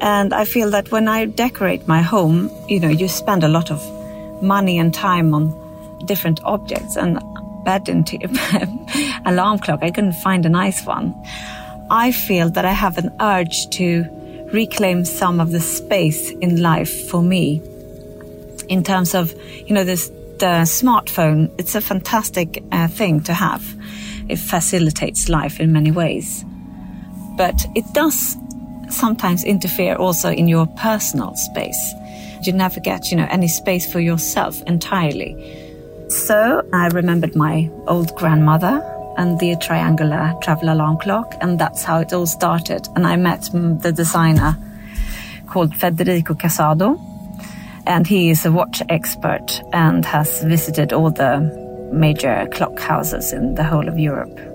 And 0.00 0.32
I 0.32 0.44
feel 0.44 0.70
that 0.70 0.92
when 0.92 1.08
I 1.08 1.24
decorate 1.24 1.88
my 1.88 2.02
home, 2.02 2.50
you 2.68 2.78
know, 2.78 2.88
you 2.88 3.08
spend 3.08 3.42
a 3.42 3.48
lot 3.48 3.70
of 3.70 3.82
money 4.40 4.78
and 4.78 4.94
time 4.94 5.34
on 5.34 5.52
different 6.06 6.40
objects 6.44 6.96
and 6.96 7.18
bed 7.68 8.06
t- 8.06 8.18
alarm 9.26 9.58
clock. 9.58 9.80
I 9.82 9.90
couldn't 9.90 10.14
find 10.14 10.46
a 10.46 10.48
nice 10.48 10.86
one. 10.86 11.14
I 11.90 12.12
feel 12.12 12.48
that 12.50 12.64
I 12.64 12.72
have 12.72 12.96
an 12.96 13.10
urge 13.20 13.68
to 13.78 14.06
reclaim 14.52 15.04
some 15.04 15.38
of 15.38 15.52
the 15.52 15.60
space 15.60 16.30
in 16.30 16.62
life 16.62 17.08
for 17.10 17.22
me 17.22 17.60
in 18.70 18.82
terms 18.82 19.14
of, 19.14 19.34
you 19.66 19.74
know, 19.74 19.84
this, 19.84 20.08
the 20.38 20.64
smartphone. 20.64 21.50
It's 21.58 21.74
a 21.74 21.82
fantastic 21.82 22.64
uh, 22.72 22.88
thing 22.88 23.22
to 23.24 23.34
have. 23.34 23.62
It 24.28 24.36
facilitates 24.36 25.28
life 25.28 25.60
in 25.60 25.70
many 25.70 25.90
ways. 25.90 26.44
But 27.36 27.66
it 27.74 27.84
does 27.92 28.36
sometimes 28.88 29.44
interfere 29.44 29.94
also 29.96 30.30
in 30.30 30.48
your 30.48 30.66
personal 30.78 31.36
space. 31.36 31.92
You 32.44 32.54
never 32.54 32.80
get, 32.80 33.10
you 33.10 33.18
know, 33.18 33.28
any 33.30 33.48
space 33.48 33.90
for 33.92 34.00
yourself 34.00 34.62
entirely. 34.62 35.67
So 36.08 36.66
I 36.72 36.88
remembered 36.88 37.36
my 37.36 37.70
old 37.86 38.16
grandmother 38.16 38.82
and 39.18 39.38
the 39.38 39.56
triangular 39.56 40.34
travel 40.42 40.70
alarm 40.72 40.96
clock, 40.98 41.34
and 41.40 41.58
that's 41.58 41.84
how 41.84 42.00
it 42.00 42.12
all 42.12 42.26
started. 42.26 42.88
And 42.96 43.06
I 43.06 43.16
met 43.16 43.50
the 43.52 43.92
designer 43.94 44.56
called 45.48 45.74
Federico 45.76 46.34
Casado, 46.34 46.98
and 47.86 48.06
he 48.06 48.30
is 48.30 48.46
a 48.46 48.52
watch 48.52 48.80
expert 48.88 49.60
and 49.72 50.04
has 50.06 50.42
visited 50.44 50.92
all 50.92 51.10
the 51.10 51.40
major 51.92 52.48
clock 52.52 52.78
houses 52.78 53.32
in 53.32 53.54
the 53.54 53.64
whole 53.64 53.88
of 53.88 53.98
Europe. 53.98 54.47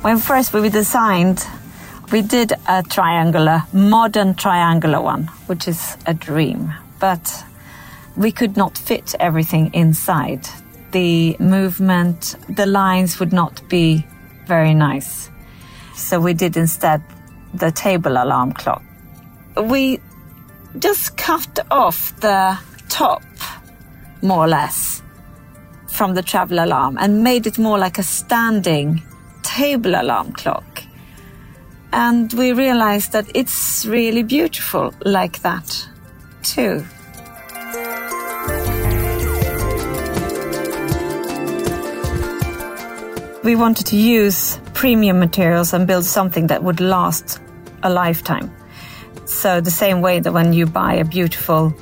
When 0.00 0.18
first 0.18 0.52
we 0.52 0.68
designed, 0.68 1.44
we 2.12 2.22
did 2.22 2.52
a 2.68 2.84
triangular, 2.84 3.64
modern 3.72 4.36
triangular 4.36 5.00
one, 5.00 5.24
which 5.48 5.66
is 5.66 5.96
a 6.06 6.14
dream. 6.14 6.72
But 7.00 7.44
we 8.16 8.30
could 8.30 8.56
not 8.56 8.78
fit 8.78 9.16
everything 9.18 9.74
inside. 9.74 10.46
The 10.92 11.36
movement, 11.40 12.36
the 12.48 12.66
lines 12.66 13.18
would 13.18 13.32
not 13.32 13.68
be 13.68 14.06
very 14.46 14.72
nice. 14.72 15.30
So 15.96 16.20
we 16.20 16.32
did 16.32 16.56
instead 16.56 17.02
the 17.52 17.72
table 17.72 18.12
alarm 18.12 18.52
clock. 18.52 18.82
We 19.60 19.98
just 20.78 21.16
cut 21.16 21.58
off 21.72 22.18
the 22.20 22.56
top, 22.88 23.24
more 24.22 24.44
or 24.44 24.48
less, 24.48 25.02
from 25.88 26.14
the 26.14 26.22
travel 26.22 26.60
alarm 26.60 26.98
and 27.00 27.24
made 27.24 27.48
it 27.48 27.58
more 27.58 27.78
like 27.78 27.98
a 27.98 28.04
standing 28.04 29.02
table 29.58 29.94
alarm 29.96 30.32
clock. 30.32 30.84
And 31.92 32.32
we 32.34 32.52
realized 32.52 33.10
that 33.12 33.26
it's 33.34 33.84
really 33.86 34.22
beautiful 34.22 34.94
like 35.04 35.40
that, 35.40 35.88
too. 36.42 36.84
We 43.42 43.56
wanted 43.56 43.86
to 43.86 43.96
use 43.96 44.60
premium 44.74 45.18
materials 45.18 45.72
and 45.72 45.86
build 45.86 46.04
something 46.04 46.46
that 46.48 46.62
would 46.62 46.80
last 46.80 47.40
a 47.82 47.90
lifetime. 47.90 48.54
So, 49.24 49.60
the 49.60 49.70
same 49.70 50.00
way 50.00 50.20
that 50.20 50.32
when 50.32 50.52
you 50.52 50.66
buy 50.66 50.94
a 50.94 51.04
beautiful 51.04 51.74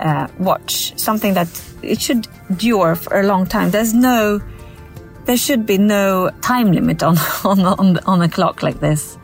uh, 0.00 0.26
watch, 0.38 0.98
something 0.98 1.34
that 1.34 1.48
it 1.82 2.00
should 2.00 2.26
endure 2.50 2.96
for 2.96 3.20
a 3.20 3.22
long 3.22 3.46
time, 3.46 3.70
there's 3.70 3.94
no 3.94 4.40
there 5.26 5.36
should 5.36 5.66
be 5.66 5.78
no 5.78 6.30
time 6.42 6.72
limit 6.72 7.02
on, 7.02 7.16
on, 7.44 7.60
on, 7.60 7.98
on 7.98 8.22
a 8.22 8.28
clock 8.28 8.62
like 8.62 8.80
this. 8.80 9.18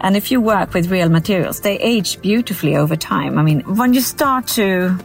And 0.00 0.16
if 0.16 0.30
you 0.30 0.40
work 0.40 0.74
with 0.74 0.90
real 0.90 1.08
materials, 1.08 1.60
they 1.60 1.78
age 1.78 2.20
beautifully 2.20 2.76
over 2.76 2.96
time. 2.96 3.38
I 3.38 3.42
mean, 3.42 3.60
when 3.76 3.94
you 3.94 4.00
start 4.00 4.48
to 4.48 4.98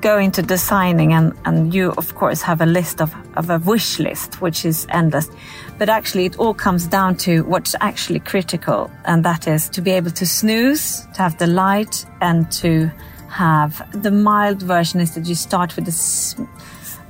go 0.00 0.18
into 0.18 0.42
designing 0.42 1.12
and, 1.12 1.32
and 1.44 1.72
you 1.72 1.92
of 1.92 2.14
course 2.16 2.42
have 2.42 2.60
a 2.60 2.66
list 2.66 3.00
of, 3.00 3.14
of 3.36 3.50
a 3.50 3.58
wish 3.60 3.98
list, 3.98 4.40
which 4.40 4.64
is 4.64 4.86
endless. 4.90 5.30
But 5.78 5.88
actually 5.88 6.26
it 6.26 6.38
all 6.38 6.54
comes 6.54 6.86
down 6.86 7.16
to 7.18 7.44
what's 7.44 7.74
actually 7.80 8.20
critical. 8.20 8.90
And 9.04 9.24
that 9.24 9.46
is 9.46 9.68
to 9.70 9.80
be 9.80 9.92
able 9.92 10.10
to 10.10 10.26
snooze, 10.26 11.06
to 11.14 11.22
have 11.22 11.38
the 11.38 11.46
light 11.46 12.04
and 12.20 12.50
to 12.52 12.90
have 13.28 14.02
the 14.02 14.10
mild 14.10 14.62
version 14.62 15.00
is 15.00 15.14
that 15.14 15.26
you 15.26 15.34
start 15.34 15.76
with 15.76 15.86
a, 15.88 16.48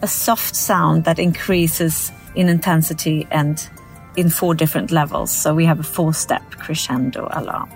a 0.03 0.09
soft 0.09 0.55
sound 0.57 1.05
that 1.05 1.19
increases 1.19 2.11
in 2.37 2.49
intensity 2.49 3.27
and 3.31 3.69
in 4.17 4.31
four 4.31 4.55
different 4.55 4.91
levels. 4.91 5.31
So 5.33 5.55
we 5.55 5.65
have 5.65 5.81
a 5.81 5.83
four 5.83 6.15
step 6.15 6.43
crescendo 6.53 7.29
alarm 7.31 7.71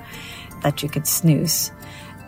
that 0.62 0.82
you 0.82 0.88
could 0.88 1.06
snooze. 1.06 1.72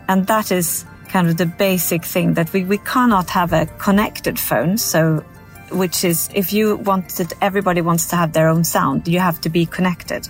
And 0.07 0.27
that 0.27 0.51
is 0.51 0.85
kind 1.07 1.29
of 1.29 1.37
the 1.37 1.45
basic 1.45 2.03
thing 2.03 2.33
that 2.33 2.51
we, 2.53 2.63
we 2.63 2.77
cannot 2.79 3.29
have 3.29 3.53
a 3.53 3.65
connected 3.77 4.39
phone. 4.39 4.77
So, 4.77 5.23
which 5.71 6.03
is 6.03 6.29
if 6.33 6.53
you 6.53 6.75
wanted, 6.77 7.33
everybody 7.41 7.81
wants 7.81 8.07
to 8.07 8.15
have 8.15 8.33
their 8.33 8.49
own 8.49 8.63
sound, 8.63 9.07
you 9.07 9.19
have 9.19 9.39
to 9.41 9.49
be 9.49 9.65
connected. 9.65 10.27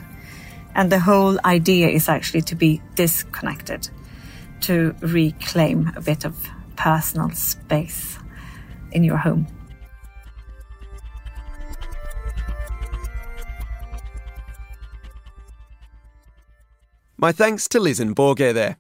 And 0.76 0.92
the 0.92 1.00
whole 1.00 1.40
idea 1.46 1.90
is 1.90 2.10
actually 2.10 2.42
to 2.44 2.56
be 2.56 2.82
disconnected, 2.96 3.90
to 4.62 4.96
reclaim 5.02 5.92
a 5.96 6.02
bit 6.02 6.26
of 6.26 6.36
personal 6.76 7.30
space 7.32 8.18
in 8.92 9.04
your 9.04 9.18
home. 9.18 9.48
My 17.24 17.32
thanks 17.32 17.70
to 17.70 17.80
Lizen 17.80 18.14
Borge 18.14 18.54
there. 18.54 18.76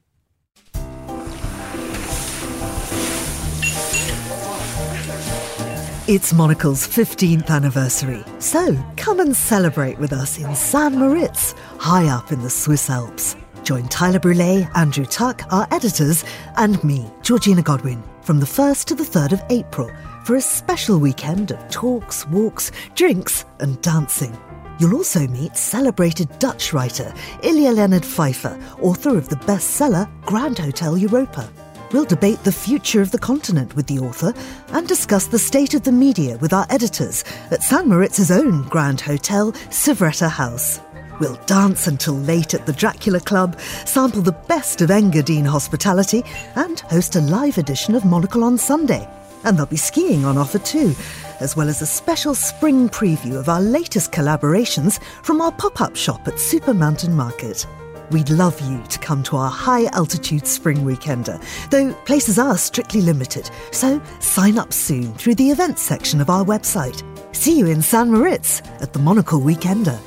It's 6.10 6.34
Monocle's 6.34 6.86
15th 6.86 7.50
anniversary, 7.50 8.22
so 8.40 8.78
come 8.98 9.22
and 9.22 9.34
celebrate 9.34 9.98
with 9.98 10.12
us 10.12 10.40
in 10.40 10.54
St. 10.56 10.94
Moritz, 10.94 11.54
high 11.80 12.08
up 12.08 12.34
in 12.34 12.42
the 12.42 12.50
Swiss 12.50 12.90
Alps. 12.90 13.38
Join 13.64 13.88
Tyler 13.88 14.20
Brûlé, 14.20 14.70
Andrew 14.76 15.06
Tuck, 15.06 15.44
our 15.50 15.66
editors, 15.72 16.26
and 16.58 16.84
me, 16.84 17.10
Georgina 17.22 17.62
Godwin, 17.62 18.04
from 18.24 18.42
the 18.42 18.46
1st 18.46 18.84
to 18.88 18.96
the 18.96 19.06
3rd 19.06 19.32
of 19.32 19.44
April 19.52 19.90
for 20.26 20.36
a 20.36 20.42
special 20.42 21.00
weekend 21.00 21.52
of 21.52 21.70
talks, 21.72 22.28
walks, 22.28 22.74
drinks, 22.94 23.46
and 23.62 23.82
dancing. 23.82 24.38
You'll 24.80 24.96
also 24.96 25.27
meet 25.27 25.56
celebrated 25.56 26.27
Dutch 26.39 26.74
writer 26.74 27.13
Ilja 27.42 27.75
Leonard 27.75 28.03
Pfeijffer, 28.03 28.60
author 28.82 29.18
of 29.18 29.30
the 29.30 29.36
bestseller 29.38 30.10
Grand 30.25 30.58
Hotel 30.58 30.98
Europa. 30.98 31.50
We'll 31.92 32.06
debate 32.06 32.44
the 32.44 32.51
future 32.51 33.01
of 33.01 33.12
the 33.12 33.20
continent 33.20 33.75
with 33.75 33.86
the 33.86 34.00
author 34.00 34.34
and 34.70 34.88
discuss 34.88 35.27
the 35.27 35.38
state 35.38 35.75
of 35.75 35.84
the 35.84 35.92
media 35.92 36.38
with 36.38 36.51
our 36.51 36.65
editors 36.72 37.24
at 37.51 37.62
St. 37.62 37.86
Moritz's 37.86 38.32
own 38.32 38.68
Grand 38.68 39.00
Hotel, 39.00 39.51
Suvretta 39.70 40.27
House. 40.27 40.80
We'll 41.20 41.36
dance 41.46 41.86
until 41.86 42.15
late 42.15 42.56
at 42.56 42.65
the 42.65 42.74
Dracula 42.74 43.20
Club, 43.20 43.60
sample 43.86 44.24
the 44.24 44.32
best 44.32 44.82
of 44.82 44.89
Engadine 44.89 45.46
hospitality, 45.46 46.24
and 46.56 46.80
host 46.80 47.15
a 47.15 47.22
live 47.22 47.60
edition 47.60 47.94
of 47.94 48.06
Monocle 48.06 48.44
on 48.44 48.58
Sunday. 48.58 49.08
And 49.44 49.56
there'll 49.56 49.70
be 49.70 49.77
skiing 49.77 50.25
on 50.25 50.38
offer 50.38 50.58
too, 50.58 50.96
as 51.44 51.58
well 51.58 51.68
as 51.68 51.82
a 51.82 51.86
special 51.86 52.34
spring 52.34 52.88
preview 52.88 53.36
of 53.38 53.50
our 53.50 53.62
latest 53.62 54.12
collaborations 54.14 55.04
from 55.24 55.42
our 55.42 55.52
pop 55.52 55.82
up 55.82 55.96
shop 55.96 56.26
at 56.28 56.40
Super 56.40 56.74
Mountain 56.74 57.14
Market. 57.14 57.68
We'd 58.12 58.30
love 58.30 58.60
you 58.62 58.82
to 58.90 59.00
come 59.00 59.24
to 59.24 59.36
our 59.36 59.52
high 59.52 59.86
altitude 59.88 60.48
spring 60.48 60.78
weekender, 60.80 61.44
though 61.70 61.94
places 62.06 62.40
are 62.40 62.58
strictly 62.58 63.02
limited, 63.02 63.50
so 63.72 64.02
sign 64.20 64.58
up 64.58 64.72
soon 64.72 65.14
through 65.16 65.36
the 65.36 65.52
events 65.52 65.82
section 65.82 66.22
of 66.22 66.30
our 66.30 66.46
website. 66.46 67.04
See 67.36 67.58
you 67.58 67.68
in 67.68 67.82
St. 67.82 68.10
Moritz 68.10 68.62
at 68.80 68.94
the 68.94 69.00
Monocle 69.00 69.42
Weekender. 69.42 70.00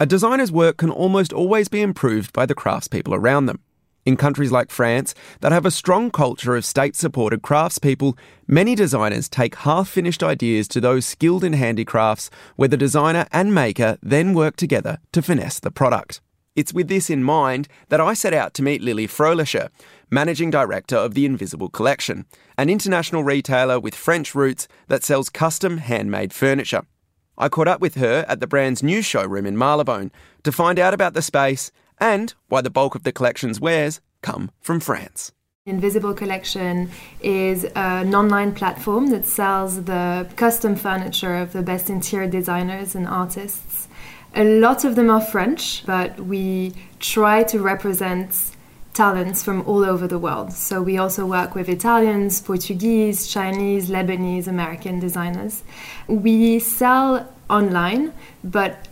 A 0.00 0.06
designer's 0.06 0.52
work 0.52 0.76
can 0.76 0.90
almost 0.90 1.32
always 1.32 1.66
be 1.66 1.82
improved 1.82 2.32
by 2.32 2.46
the 2.46 2.54
craftspeople 2.54 3.16
around 3.16 3.46
them. 3.46 3.58
In 4.06 4.16
countries 4.16 4.52
like 4.52 4.70
France, 4.70 5.12
that 5.40 5.50
have 5.50 5.66
a 5.66 5.72
strong 5.72 6.12
culture 6.12 6.54
of 6.54 6.64
state 6.64 6.94
supported 6.94 7.42
craftspeople, 7.42 8.16
many 8.46 8.76
designers 8.76 9.28
take 9.28 9.56
half 9.56 9.88
finished 9.88 10.22
ideas 10.22 10.68
to 10.68 10.80
those 10.80 11.04
skilled 11.04 11.42
in 11.42 11.52
handicrafts, 11.52 12.30
where 12.54 12.68
the 12.68 12.76
designer 12.76 13.26
and 13.32 13.52
maker 13.52 13.98
then 14.00 14.34
work 14.34 14.54
together 14.54 14.98
to 15.10 15.20
finesse 15.20 15.58
the 15.58 15.72
product. 15.72 16.20
It's 16.54 16.72
with 16.72 16.86
this 16.86 17.10
in 17.10 17.24
mind 17.24 17.66
that 17.88 18.00
I 18.00 18.14
set 18.14 18.32
out 18.32 18.54
to 18.54 18.62
meet 18.62 18.82
Lily 18.82 19.08
Fröhlicher, 19.08 19.68
Managing 20.10 20.50
Director 20.50 20.96
of 20.96 21.14
the 21.14 21.26
Invisible 21.26 21.70
Collection, 21.70 22.24
an 22.56 22.70
international 22.70 23.24
retailer 23.24 23.80
with 23.80 23.96
French 23.96 24.32
roots 24.32 24.68
that 24.86 25.02
sells 25.02 25.28
custom 25.28 25.78
handmade 25.78 26.32
furniture. 26.32 26.82
I 27.40 27.48
caught 27.48 27.68
up 27.68 27.80
with 27.80 27.94
her 27.94 28.24
at 28.28 28.40
the 28.40 28.48
brand's 28.48 28.82
new 28.82 29.00
showroom 29.00 29.46
in 29.46 29.56
Marylebone 29.56 30.10
to 30.42 30.50
find 30.50 30.78
out 30.78 30.92
about 30.92 31.14
the 31.14 31.22
space 31.22 31.70
and 31.98 32.34
why 32.48 32.60
the 32.60 32.70
bulk 32.70 32.96
of 32.96 33.04
the 33.04 33.12
collection's 33.12 33.60
wares 33.60 34.00
come 34.22 34.50
from 34.60 34.80
France. 34.80 35.30
Invisible 35.64 36.14
Collection 36.14 36.90
is 37.20 37.64
an 37.76 38.14
online 38.14 38.54
platform 38.54 39.10
that 39.10 39.24
sells 39.24 39.84
the 39.84 40.28
custom 40.34 40.74
furniture 40.74 41.36
of 41.36 41.52
the 41.52 41.62
best 41.62 41.90
interior 41.90 42.28
designers 42.28 42.94
and 42.94 43.06
artists. 43.06 43.86
A 44.34 44.44
lot 44.44 44.84
of 44.84 44.96
them 44.96 45.08
are 45.08 45.20
French, 45.20 45.84
but 45.86 46.18
we 46.18 46.72
try 46.98 47.44
to 47.44 47.60
represent 47.60 48.34
talents 48.98 49.44
from 49.44 49.62
all 49.68 49.84
over 49.84 50.08
the 50.08 50.18
world. 50.18 50.52
So 50.52 50.82
we 50.82 50.98
also 50.98 51.24
work 51.24 51.54
with 51.54 51.68
Italians, 51.68 52.40
Portuguese, 52.40 53.28
Chinese, 53.28 53.88
Lebanese, 53.88 54.48
American 54.48 54.98
designers. 54.98 55.62
We 56.08 56.58
sell 56.58 57.32
online, 57.48 58.12
but 58.42 58.87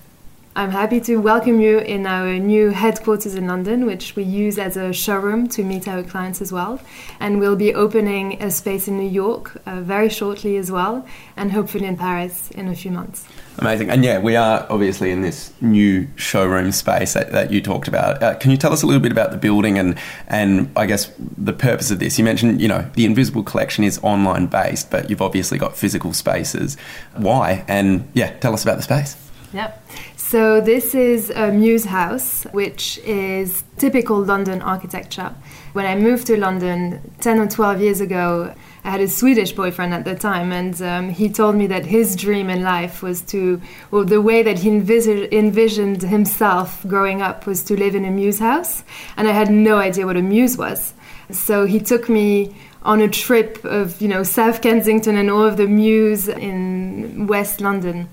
I'm 0.57 0.71
happy 0.71 1.03
to 1.03 1.19
welcome 1.19 1.61
you 1.61 1.81
in 1.81 2.07
our 2.07 2.39
new 2.39 2.71
headquarters 2.71 3.35
in 3.35 3.47
London, 3.47 3.85
which 3.85 4.17
we 4.17 4.23
use 4.23 4.59
as 4.59 4.79
a 4.79 4.91
showroom 4.91 5.49
to 5.49 5.63
meet 5.63 5.87
our 5.87 6.03
clients 6.03 6.41
as 6.41 6.51
well. 6.51 6.81
And 7.21 7.41
we'll 7.41 7.57
be 7.57 7.75
opening 7.75 8.43
a 8.43 8.51
space 8.51 8.89
in 8.89 8.97
New 8.97 9.07
York 9.07 9.61
uh, 9.67 9.83
very 9.83 10.09
shortly 10.09 10.57
as 10.57 10.73
well, 10.73 11.07
and 11.37 11.53
hopefully 11.53 11.85
in 11.85 11.99
Paris 11.99 12.51
in 12.53 12.69
a 12.69 12.75
few 12.75 12.91
months. 12.91 13.29
Amazing. 13.59 13.91
And 13.91 14.03
yeah, 14.03 14.19
we 14.19 14.35
are 14.35 14.67
obviously 14.71 15.11
in 15.11 15.21
this 15.21 15.53
new 15.61 16.09
showroom 16.17 16.73
space 16.73 17.13
that, 17.13 17.33
that 17.33 17.53
you 17.53 17.61
talked 17.61 17.87
about. 17.87 18.23
Uh, 18.23 18.35
can 18.37 18.51
you 18.51 18.57
tell 18.57 18.73
us 18.73 18.83
a 18.83 18.87
little 18.87 19.03
bit 19.03 19.13
about 19.13 19.33
the 19.33 19.37
building 19.37 19.79
and, 19.79 19.99
and 20.27 20.71
I 20.75 20.87
guess 20.87 21.13
the 21.37 21.53
purpose 21.53 21.91
of 21.91 21.99
this? 21.99 22.19
You 22.19 22.25
mentioned, 22.25 22.63
you 22.63 22.69
know, 22.69 22.91
the 22.95 23.05
Invisible 23.05 23.43
Collection 23.43 23.85
is 23.85 24.01
online 24.03 24.47
based, 24.47 24.91
but 24.91 25.11
you've 25.11 25.21
obviously 25.21 25.59
got 25.59 25.77
physical 25.77 26.15
spaces. 26.15 26.79
Why? 27.15 27.63
And 27.69 28.09
yeah, 28.15 28.33
tell 28.39 28.55
us 28.55 28.63
about 28.63 28.79
the 28.79 28.83
space. 28.83 29.26
Yep. 29.53 29.83
So 30.17 30.61
this 30.61 30.95
is 30.95 31.31
a 31.31 31.53
mews 31.53 31.85
house, 31.85 32.45
which 32.53 32.99
is 32.99 33.63
typical 33.79 34.23
London 34.25 34.61
architecture. 34.61 35.33
When 35.73 35.87
I 35.87 35.95
moved 35.95 36.27
to 36.29 36.37
London 36.37 37.01
10 37.21 37.39
or 37.39 37.47
12 37.47 37.81
years 37.81 38.01
ago, 38.01 38.55
I 38.83 38.91
had 38.91 39.01
a 39.01 39.09
Swedish 39.09 39.53
boyfriend 39.53 39.95
at 39.95 40.05
the 40.05 40.15
time, 40.15 40.53
and 40.53 40.81
um, 40.81 41.09
he 41.11 41.29
told 41.29 41.57
me 41.57 41.67
that 41.67 41.87
his 41.87 42.17
dream 42.17 42.49
in 42.49 42.63
life 42.63 43.03
was 43.03 43.21
to, 43.23 43.61
well, 43.91 44.05
the 44.05 44.21
way 44.21 44.43
that 44.43 44.61
he 44.61 44.71
envis- 44.71 45.33
envisioned 45.33 46.03
himself 46.03 46.85
growing 46.87 47.21
up 47.21 47.47
was 47.47 47.63
to 47.65 47.77
live 47.77 47.95
in 47.95 48.05
a 48.05 48.11
mews 48.11 48.39
house. 48.39 48.85
And 49.17 49.29
I 49.29 49.33
had 49.33 49.51
no 49.51 49.77
idea 49.77 50.07
what 50.07 50.17
a 50.17 50.23
mews 50.23 50.57
was. 50.57 50.95
So 51.31 51.67
he 51.67 51.81
took 51.81 52.09
me 52.09 52.55
on 52.83 53.01
a 53.01 53.09
trip 53.09 53.65
of, 53.65 54.01
you 54.01 54.09
know, 54.09 54.23
South 54.23 54.63
Kensington 54.63 55.17
and 55.17 55.31
all 55.31 55.45
of 55.45 55.57
the 55.57 55.67
Muse 55.67 56.29
in 56.29 57.27
West 57.27 57.61
London. 57.61 58.09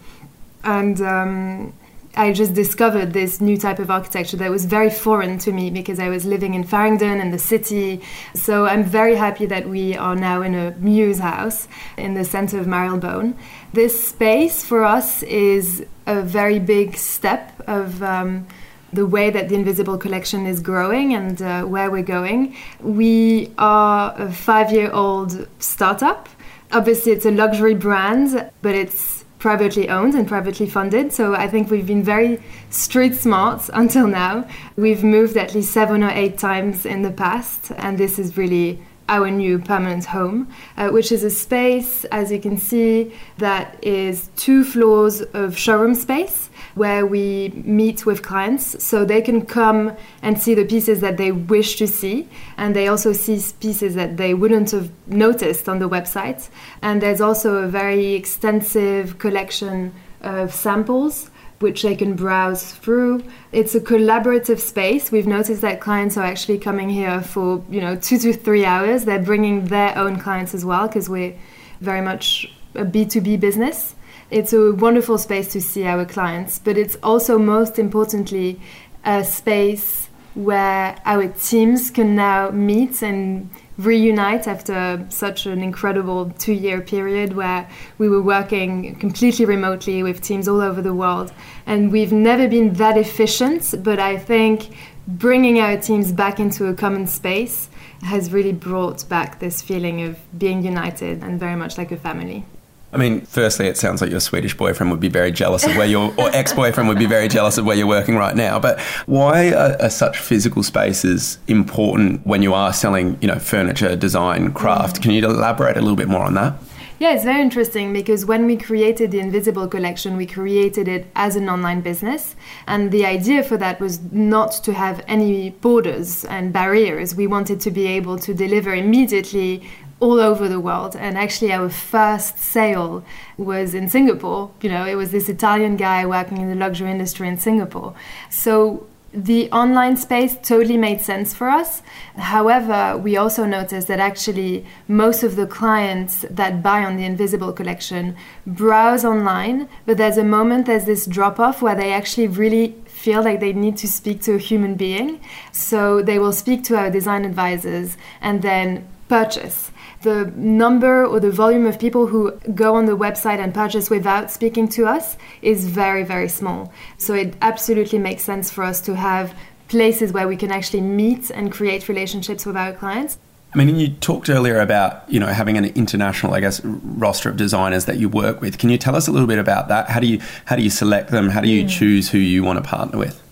And 0.64 1.02
um, 1.02 1.74
I 2.16 2.32
just 2.32 2.54
discovered 2.54 3.12
this 3.14 3.42
new 3.42 3.58
type 3.58 3.80
of 3.80 3.90
architecture 3.90 4.38
that 4.38 4.52
was 4.52 4.66
very 4.66 4.92
foreign 4.92 5.40
to 5.40 5.52
me 5.52 5.72
because 5.72 6.00
I 6.00 6.10
was 6.10 6.26
living 6.26 6.54
in 6.54 6.64
Farringdon 6.64 7.20
and 7.20 7.34
the 7.34 7.40
city. 7.40 8.02
So 8.36 8.66
I'm 8.66 8.84
very 8.84 9.16
happy 9.16 9.48
that 9.48 9.68
we 9.68 9.98
are 9.98 10.16
now 10.16 10.44
in 10.44 10.54
a 10.54 10.72
mews 10.78 11.20
house 11.20 11.68
in 11.98 12.14
the 12.14 12.24
center 12.24 12.60
of 12.60 12.68
Marylebone. 12.68 13.36
This 13.74 14.08
space 14.08 14.64
for 14.64 14.84
us 14.84 15.24
is 15.24 15.86
a 16.06 16.22
very 16.22 16.60
big 16.60 16.98
step 16.98 17.52
of. 17.68 18.02
Um, 18.04 18.48
the 18.94 19.08
way 19.08 19.32
that 19.32 19.50
the 19.50 19.56
Invisible 19.56 19.98
Collection 19.98 20.46
is 20.46 20.60
growing 20.62 21.16
and 21.16 21.42
uh, 21.42 21.64
where 21.64 21.90
we're 21.90 22.04
going. 22.04 22.56
We 22.80 23.52
are 23.58 24.14
a 24.16 24.32
five 24.32 24.72
year 24.72 24.92
old 24.92 25.48
startup. 25.58 26.30
Obviously, 26.72 27.12
it's 27.12 27.26
a 27.26 27.32
luxury 27.32 27.74
brand, 27.74 28.52
but 28.62 28.76
it's 28.76 29.13
privately 29.44 29.90
owned 29.90 30.16
and 30.16 30.26
privately 30.26 30.66
funded. 30.66 31.12
So 31.12 31.36
I 31.36 31.50
think 31.50 31.70
we've 31.70 31.86
been 31.86 32.02
very 32.02 32.42
street 32.70 33.14
smart 33.14 33.70
until 33.74 34.08
now. 34.08 34.48
We've 34.78 35.04
moved 35.04 35.36
at 35.36 35.54
least 35.54 35.74
seven 35.74 36.02
or 36.02 36.12
eight 36.12 36.38
times 36.38 36.86
in 36.86 37.02
the 37.02 37.12
past, 37.12 37.72
and 37.76 37.98
this 37.98 38.18
is 38.18 38.38
really 38.38 38.80
our 39.10 39.30
new 39.30 39.60
permanent 39.60 40.06
home, 40.06 40.48
uh, 40.78 40.90
which 40.90 41.12
is 41.12 41.24
a 41.24 41.30
space, 41.30 42.06
as 42.06 42.32
you 42.32 42.40
can 42.40 42.58
see, 42.58 43.14
that 43.38 43.78
is 43.84 44.30
two 44.36 44.64
floors 44.64 45.22
of 45.34 45.58
showroom 45.58 45.96
space 45.96 46.50
where 46.76 47.06
we 47.06 47.52
meet 47.64 48.06
with 48.06 48.24
clients. 48.24 48.84
So 48.84 49.06
they 49.06 49.22
can 49.22 49.46
come 49.46 49.96
and 50.22 50.42
see 50.42 50.56
the 50.56 50.66
pieces 50.66 51.02
that 51.02 51.18
they 51.18 51.32
wish 51.32 51.76
to 51.78 51.88
see. 51.88 52.28
And 52.58 52.76
they 52.76 52.88
also 52.88 53.14
see 53.14 53.40
pieces 53.60 53.96
that 53.96 54.18
they 54.18 54.34
wouldn't 54.34 54.72
have 54.72 54.90
noticed 55.08 55.70
on 55.70 55.80
the 55.80 55.90
website. 55.90 56.50
And 56.82 57.02
there's 57.02 57.22
also 57.22 57.64
a 57.64 57.68
very 57.68 58.14
extensive 58.14 59.20
collection 59.20 59.94
of 60.22 60.54
samples 60.54 61.30
which 61.64 61.82
they 61.82 61.96
can 61.96 62.14
browse 62.16 62.72
through. 62.72 63.24
It's 63.52 63.74
a 63.74 63.80
collaborative 63.80 64.60
space. 64.60 65.12
We've 65.12 65.26
noticed 65.26 65.62
that 65.62 65.80
clients 65.80 66.18
are 66.18 66.26
actually 66.26 66.60
coming 66.60 66.90
here 66.90 67.22
for, 67.22 67.64
you 67.70 67.82
know, 67.82 67.96
2 67.96 68.20
to 68.20 68.34
3 68.34 68.66
hours. 68.66 69.06
They're 69.06 69.18
bringing 69.20 69.66
their 69.66 69.98
own 69.98 70.20
clients 70.20 70.54
as 70.54 70.64
well 70.64 70.88
because 70.88 71.10
we're 71.10 71.34
very 71.82 72.02
much 72.02 72.54
a 72.76 72.86
B2B 72.86 73.40
business. 73.40 73.96
It's 74.30 74.54
a 74.54 74.74
wonderful 74.74 75.18
space 75.18 75.52
to 75.54 75.62
see 75.62 75.86
our 75.86 76.06
clients, 76.06 76.60
but 76.60 76.78
it's 76.78 76.98
also 77.02 77.40
most 77.40 77.80
importantly 77.80 78.60
a 79.06 79.24
space 79.24 80.10
where 80.34 80.96
our 81.06 81.28
teams 81.28 81.92
can 81.92 82.16
now 82.16 82.50
meet 82.50 83.02
and 83.02 83.50
reunite 83.78 84.48
after 84.48 85.06
such 85.10 85.46
an 85.46 85.62
incredible 85.62 86.30
two 86.38 86.54
year 86.54 86.82
period 86.82 87.34
where 87.34 87.68
we 87.98 88.08
were 88.08 88.22
working 88.22 88.96
completely 88.96 89.46
remotely 89.46 90.04
with 90.04 90.22
teams 90.22 90.48
all 90.48 90.62
over 90.62 90.82
the 90.82 90.94
world. 90.94 91.34
And 91.66 91.92
we've 91.92 92.12
never 92.12 92.48
been 92.48 92.74
that 92.74 92.98
efficient, 92.98 93.76
but 93.84 94.00
I 94.00 94.18
think 94.18 94.76
bringing 95.08 95.60
our 95.60 95.78
teams 95.78 96.12
back 96.12 96.40
into 96.40 96.68
a 96.68 96.74
common 96.74 97.08
space 97.08 97.70
has 98.04 98.32
really 98.32 98.54
brought 98.54 99.08
back 99.10 99.40
this 99.40 99.62
feeling 99.62 100.02
of 100.02 100.18
being 100.38 100.64
united 100.64 101.24
and 101.24 101.40
very 101.40 101.56
much 101.56 101.78
like 101.78 101.92
a 101.92 101.98
family. 101.98 102.46
I 102.94 102.98
mean, 102.98 103.22
firstly, 103.22 103.68
it 103.68 103.78
sounds 103.78 104.02
like 104.02 104.12
your 104.12 104.20
Swedish 104.20 104.56
boyfriend 104.56 104.92
would 104.92 105.00
be 105.00 105.10
very 105.10 105.32
jealous 105.32 105.66
of 105.66 105.76
where 105.76 105.88
you're, 105.88 106.14
or 106.18 106.30
ex 106.34 106.54
boyfriend 106.54 106.88
would 106.90 107.00
be 107.00 107.08
very 107.08 107.28
jealous 107.28 107.58
of 107.58 107.66
where 107.66 107.76
you're 107.76 107.88
working 107.88 108.16
right 108.16 108.36
now. 108.36 108.60
But 108.60 108.80
why 109.06 109.52
are, 109.52 109.82
are, 109.82 109.90
such 109.90 110.18
physical 110.18 110.64
spaces 110.64 111.38
important 111.48 112.26
when 112.26 112.44
you 112.44 112.54
are 112.54 112.72
selling, 112.74 113.18
you 113.22 113.28
know, 113.28 113.40
furniture, 113.40 113.96
design, 113.96 114.54
craft? 114.54 115.02
Can 115.02 115.12
you 115.12 115.26
elaborate 115.26 115.78
a 115.78 115.82
little 115.82 115.96
bit 115.96 116.08
more 116.08 116.24
on 116.24 116.36
that? 116.36 116.56
Yeah, 117.04 117.16
it's 117.16 117.26
very 117.26 117.42
interesting 117.42 117.92
because 117.92 118.26
when 118.26 118.46
we 118.46 118.56
created 118.56 119.12
the 119.12 119.20
Invisible 119.20 119.68
collection, 119.68 120.16
we 120.16 120.26
created 120.26 120.88
it 120.88 121.08
as 121.16 121.36
an 121.36 121.50
online 121.50 121.82
business. 121.82 122.36
And 122.66 122.92
the 122.92 123.06
idea 123.06 123.44
for 123.44 123.58
that 123.58 123.82
was 123.82 124.00
not 124.14 124.52
to 124.64 124.74
have 124.74 125.04
any 125.08 125.50
borders 125.50 126.24
and 126.24 126.54
barriers. 126.54 127.14
We 127.14 127.28
wanted 127.28 127.60
to 127.60 127.72
be 127.72 127.88
able 127.88 128.20
to 128.20 128.34
deliver 128.34 128.74
immediately 128.74 129.68
all 130.04 130.20
over 130.20 130.50
the 130.50 130.60
world. 130.60 130.98
And 130.98 131.18
actually, 131.18 131.54
our 131.54 131.70
first 131.70 132.38
sale 132.38 133.06
was 133.38 133.74
in 133.74 133.88
Singapore. 133.90 134.52
You 134.62 134.70
know, 134.70 134.86
it 134.86 134.96
was 134.96 135.12
this 135.12 135.30
Italian 135.30 135.78
guy 135.78 136.06
working 136.06 136.40
in 136.40 136.50
the 136.50 136.56
luxury 136.56 136.92
industry 136.92 137.28
in 137.30 137.38
Singapore. 137.38 137.96
So 138.30 138.86
the 139.14 139.50
online 139.52 139.96
space 139.96 140.36
totally 140.44 140.76
made 140.76 141.00
sense 141.00 141.34
for 141.34 141.48
us. 141.48 141.82
However, 142.18 142.98
we 142.98 143.16
also 143.16 143.46
noticed 143.46 143.88
that 143.88 144.00
actually 144.00 144.66
most 144.90 145.24
of 145.24 145.38
the 145.38 145.48
clients 145.48 146.26
that 146.30 146.62
buy 146.62 146.84
on 146.84 146.98
the 146.98 147.06
Invisible 147.06 147.54
collection 147.54 148.18
browse 148.46 149.06
online, 149.06 149.70
but 149.86 149.98
there's 149.98 150.18
a 150.18 150.24
moment, 150.24 150.66
there's 150.66 150.86
this 150.86 151.06
drop 151.06 151.40
off 151.40 151.62
where 151.62 151.76
they 151.76 151.94
actually 151.94 152.28
really 152.28 152.76
feel 152.88 153.24
like 153.24 153.40
they 153.40 153.54
need 153.54 153.78
to 153.78 153.88
speak 153.88 154.22
to 154.24 154.34
a 154.34 154.38
human 154.50 154.76
being. 154.76 155.22
So 155.52 156.02
they 156.02 156.20
will 156.20 156.34
speak 156.34 156.64
to 156.66 156.76
our 156.76 156.90
design 156.90 157.24
advisors 157.24 157.96
and 158.20 158.42
then 158.42 158.88
purchase 159.08 159.72
the 160.04 160.32
number 160.36 161.06
or 161.06 161.20
the 161.20 161.32
volume 161.32 161.66
of 161.66 161.80
people 161.80 162.08
who 162.08 162.32
go 162.54 162.76
on 162.76 162.86
the 162.86 162.98
website 162.98 163.40
and 163.40 163.54
purchase 163.54 163.90
without 163.90 164.30
speaking 164.30 164.68
to 164.70 164.86
us 164.86 165.18
is 165.42 165.68
very, 165.68 166.04
very 166.04 166.30
small. 166.30 166.72
So 166.98 167.14
it 167.14 167.36
absolutely 167.42 168.00
makes 168.00 168.24
sense 168.24 168.52
for 168.52 168.64
us 168.64 168.80
to 168.82 168.96
have 168.96 169.36
places 169.70 170.14
where 170.14 170.28
we 170.28 170.38
can 170.38 170.52
actually 170.52 170.82
meet 170.82 171.32
and 171.32 171.52
create 171.52 171.90
relationships 171.90 172.46
with 172.46 172.56
our 172.56 172.74
clients. 172.74 173.18
I 173.54 173.58
mean, 173.58 173.76
you 173.76 173.90
talked 173.90 174.30
earlier 174.30 174.60
about 174.60 175.08
you 175.08 175.20
know 175.20 175.28
having 175.28 175.58
an 175.58 175.66
international, 175.66 176.34
I 176.34 176.40
guess, 176.40 176.60
roster 176.64 177.30
of 177.30 177.38
designers 177.38 177.86
that 177.86 177.98
you 177.98 178.10
work 178.10 178.42
with. 178.42 178.58
Can 178.58 178.70
you 178.70 178.78
tell 178.80 178.96
us 178.96 179.08
a 179.08 179.12
little 179.12 179.28
bit 179.28 179.38
about 179.38 179.68
that? 179.68 179.90
How 179.90 180.00
do 180.00 180.08
you 180.08 180.20
how 180.46 180.56
do 180.56 180.64
you 180.64 180.72
select 180.72 181.12
them? 181.12 181.30
How 181.30 181.42
do 181.42 181.48
you 181.48 181.66
mm. 181.66 181.70
choose 181.70 182.10
who 182.10 182.18
you 182.18 182.44
want 182.44 182.64
to 182.64 182.68
partner 182.68 182.98
with? 182.98 183.23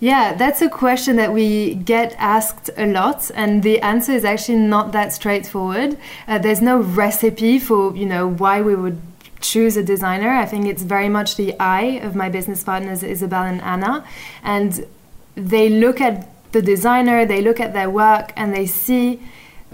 Yeah, 0.00 0.32
that's 0.32 0.62
a 0.62 0.70
question 0.70 1.16
that 1.16 1.34
we 1.34 1.74
get 1.74 2.16
asked 2.18 2.70
a 2.78 2.86
lot, 2.86 3.30
and 3.34 3.62
the 3.62 3.80
answer 3.80 4.12
is 4.12 4.24
actually 4.24 4.56
not 4.56 4.92
that 4.92 5.12
straightforward. 5.12 5.98
Uh, 6.26 6.38
there's 6.38 6.62
no 6.62 6.78
recipe 6.80 7.58
for 7.58 7.94
you 7.94 8.06
know 8.06 8.26
why 8.26 8.62
we 8.62 8.74
would 8.74 8.98
choose 9.42 9.76
a 9.76 9.82
designer. 9.82 10.30
I 10.30 10.46
think 10.46 10.66
it's 10.66 10.82
very 10.82 11.10
much 11.10 11.36
the 11.36 11.54
eye 11.60 12.00
of 12.02 12.14
my 12.14 12.30
business 12.30 12.64
partners, 12.64 13.02
Isabel 13.02 13.42
and 13.42 13.60
Anna, 13.60 14.06
and 14.42 14.86
they 15.34 15.68
look 15.68 16.00
at 16.00 16.28
the 16.52 16.62
designer, 16.62 17.26
they 17.26 17.42
look 17.42 17.60
at 17.60 17.74
their 17.74 17.90
work, 17.90 18.32
and 18.36 18.54
they 18.54 18.66
see 18.66 19.20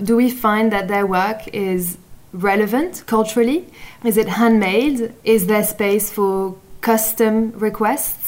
do 0.02 0.16
we 0.16 0.28
find 0.28 0.72
that 0.72 0.88
their 0.88 1.06
work 1.06 1.48
is 1.48 1.98
relevant 2.32 3.04
culturally? 3.06 3.66
Is 4.04 4.16
it 4.16 4.28
handmade? 4.28 5.14
Is 5.24 5.46
there 5.46 5.64
space 5.64 6.10
for 6.10 6.56
custom 6.80 7.52
requests? 7.52 8.25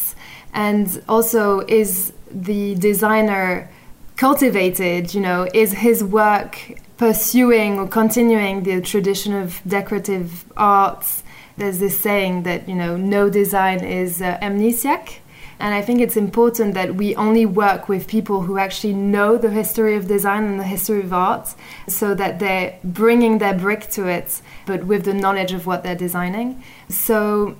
And 0.66 0.86
also, 1.08 1.60
is 1.68 2.12
the 2.32 2.74
designer 2.74 3.70
cultivated? 4.16 5.14
You 5.14 5.20
know, 5.20 5.48
is 5.54 5.72
his 5.72 6.02
work 6.02 6.50
pursuing 6.96 7.78
or 7.78 7.86
continuing 7.86 8.64
the 8.64 8.80
tradition 8.80 9.32
of 9.42 9.60
decorative 9.64 10.44
arts? 10.56 11.22
There's 11.58 11.78
this 11.78 11.96
saying 12.00 12.42
that, 12.42 12.68
you 12.68 12.74
know, 12.74 12.96
no 12.96 13.30
design 13.30 13.84
is 13.84 14.20
uh, 14.20 14.38
amnesiac 14.42 15.20
and 15.60 15.74
I 15.74 15.82
think 15.82 16.00
it's 16.00 16.16
important 16.16 16.74
that 16.74 16.94
we 16.94 17.16
only 17.16 17.44
work 17.44 17.88
with 17.88 18.06
people 18.06 18.42
who 18.42 18.58
actually 18.58 18.92
know 18.94 19.36
the 19.36 19.50
history 19.50 19.96
of 19.96 20.06
design 20.06 20.44
and 20.44 20.60
the 20.60 20.64
history 20.64 21.00
of 21.00 21.12
art 21.12 21.54
so 21.88 22.14
that 22.14 22.38
they're 22.38 22.78
bringing 22.84 23.38
their 23.38 23.54
brick 23.54 23.90
to 23.90 24.06
it, 24.06 24.40
but 24.66 24.84
with 24.84 25.04
the 25.04 25.14
knowledge 25.14 25.52
of 25.52 25.66
what 25.66 25.82
they're 25.82 25.96
designing. 25.96 26.62
So 26.88 27.56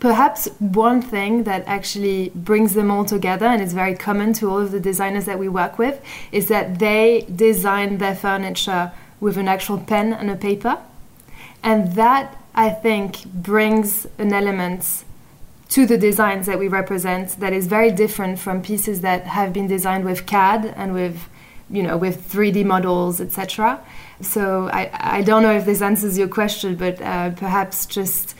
perhaps 0.00 0.46
one 0.58 1.02
thing 1.02 1.44
that 1.44 1.62
actually 1.66 2.30
brings 2.34 2.74
them 2.74 2.90
all 2.90 3.04
together 3.04 3.46
and 3.46 3.62
is 3.62 3.74
very 3.74 3.94
common 3.94 4.32
to 4.32 4.50
all 4.50 4.58
of 4.58 4.72
the 4.72 4.80
designers 4.80 5.26
that 5.26 5.38
we 5.38 5.48
work 5.48 5.78
with 5.78 6.02
is 6.32 6.48
that 6.48 6.78
they 6.78 7.26
design 7.34 7.98
their 7.98 8.16
furniture 8.16 8.92
with 9.20 9.36
an 9.36 9.46
actual 9.46 9.78
pen 9.78 10.12
and 10.14 10.30
a 10.30 10.36
paper. 10.36 10.78
And 11.62 11.94
that, 11.94 12.42
I 12.54 12.70
think, 12.70 13.26
brings 13.26 14.06
an 14.18 14.32
element 14.32 15.04
to 15.68 15.86
the 15.86 15.98
designs 15.98 16.46
that 16.46 16.58
we 16.58 16.66
represent 16.66 17.38
that 17.38 17.52
is 17.52 17.66
very 17.66 17.92
different 17.92 18.38
from 18.38 18.62
pieces 18.62 19.02
that 19.02 19.24
have 19.26 19.52
been 19.52 19.68
designed 19.68 20.04
with 20.04 20.26
CAD 20.26 20.74
and 20.76 20.92
with 20.92 21.28
you 21.68 21.84
know 21.84 21.96
with 21.96 22.32
3D 22.32 22.64
models 22.64 23.20
etc. 23.20 23.80
So 24.20 24.68
I, 24.72 24.90
I 25.18 25.22
don't 25.22 25.44
know 25.44 25.52
if 25.52 25.64
this 25.64 25.80
answers 25.80 26.18
your 26.18 26.26
question, 26.26 26.74
but 26.74 27.00
uh, 27.00 27.30
perhaps 27.30 27.86
just 27.86 28.34